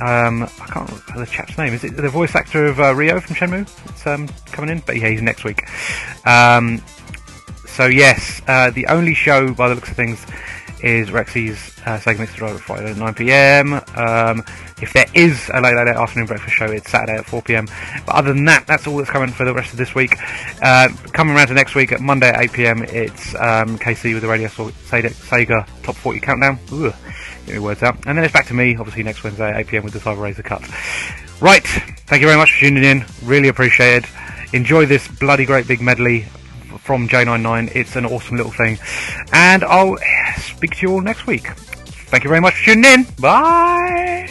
Um, 0.00 0.42
I 0.42 0.66
can't 0.66 0.90
remember 0.90 1.24
the 1.24 1.26
chap's 1.26 1.56
name. 1.58 1.72
Is 1.74 1.84
it 1.84 1.96
the 1.96 2.08
voice 2.08 2.34
actor 2.34 2.66
of 2.66 2.80
uh, 2.80 2.94
Ryo 2.94 3.20
from 3.20 3.36
Shenmue? 3.36 3.90
It's 3.90 4.06
um, 4.06 4.28
coming 4.46 4.70
in, 4.70 4.82
but 4.84 4.96
yeah, 4.96 5.08
he's 5.08 5.22
next 5.22 5.44
week. 5.44 5.62
Um, 6.26 6.82
so 7.66 7.86
yes, 7.86 8.42
uh, 8.48 8.70
the 8.70 8.86
only 8.86 9.14
show 9.14 9.52
by 9.54 9.68
the 9.68 9.74
looks 9.74 9.90
of 9.90 9.96
things 9.96 10.24
is 10.82 11.10
Rexy's 11.10 11.78
uh, 11.86 11.98
Sega 11.98 12.18
Mix 12.18 12.34
Drive 12.34 12.56
at 12.56 12.60
Friday 12.60 12.90
at 12.90 12.96
9 12.96 13.14
p.m. 13.14 13.74
Um, 13.96 14.42
if 14.82 14.92
there 14.92 15.06
is 15.14 15.48
a 15.54 15.60
late, 15.60 15.74
late, 15.76 15.86
late 15.86 15.96
afternoon 15.96 16.26
breakfast 16.26 16.56
show, 16.56 16.66
it's 16.66 16.90
Saturday 16.90 17.18
at 17.18 17.24
4 17.24 17.42
p.m. 17.42 17.66
But 18.04 18.16
other 18.16 18.32
than 18.32 18.44
that, 18.46 18.66
that's 18.66 18.86
all 18.86 18.96
that's 18.96 19.10
coming 19.10 19.30
for 19.30 19.44
the 19.44 19.54
rest 19.54 19.72
of 19.72 19.78
this 19.78 19.94
week. 19.94 20.16
Uh, 20.60 20.88
coming 21.12 21.36
around 21.36 21.48
to 21.48 21.54
next 21.54 21.74
week 21.74 21.92
at 21.92 22.00
Monday 22.00 22.28
at 22.28 22.40
8 22.42 22.52
p.m. 22.52 22.82
It's 22.82 23.34
um, 23.36 23.78
KC 23.78 24.14
with 24.14 24.22
the 24.22 24.28
Radio 24.28 24.48
Sega, 24.48 25.82
Top 25.82 25.94
40 25.94 26.20
Countdown. 26.20 26.58
Ugh, 26.72 26.94
get 27.46 27.54
my 27.54 27.60
words 27.60 27.82
out. 27.82 27.96
And 28.06 28.16
then 28.16 28.24
it's 28.24 28.32
back 28.32 28.46
to 28.46 28.54
me, 28.54 28.76
obviously 28.76 29.02
next 29.02 29.22
Wednesday 29.24 29.50
at 29.50 29.56
8 29.60 29.66
p.m. 29.66 29.84
with 29.84 29.92
the 29.92 29.98
Cyber 29.98 30.22
Razor 30.22 30.42
Cut. 30.42 30.62
Right, 31.40 31.66
thank 32.06 32.20
you 32.20 32.28
very 32.28 32.38
much 32.38 32.52
for 32.52 32.60
tuning 32.60 32.84
in. 32.84 33.04
Really 33.22 33.48
appreciate 33.48 34.04
it. 34.04 34.10
Enjoy 34.52 34.86
this 34.86 35.08
bloody 35.08 35.44
great 35.44 35.66
big 35.66 35.80
medley 35.80 36.26
from 36.78 37.08
J99. 37.08 37.74
It's 37.74 37.96
an 37.96 38.06
awesome 38.06 38.36
little 38.36 38.52
thing. 38.52 38.78
And 39.32 39.64
I'll 39.64 39.96
speak 40.36 40.76
to 40.76 40.86
you 40.86 40.92
all 40.92 41.00
next 41.00 41.26
week. 41.26 41.48
Thank 42.12 42.24
you 42.24 42.28
very 42.28 42.40
much 42.40 42.54
for 42.54 42.74
tuning 42.74 42.84
in. 42.84 43.06
Bye. 43.18 44.30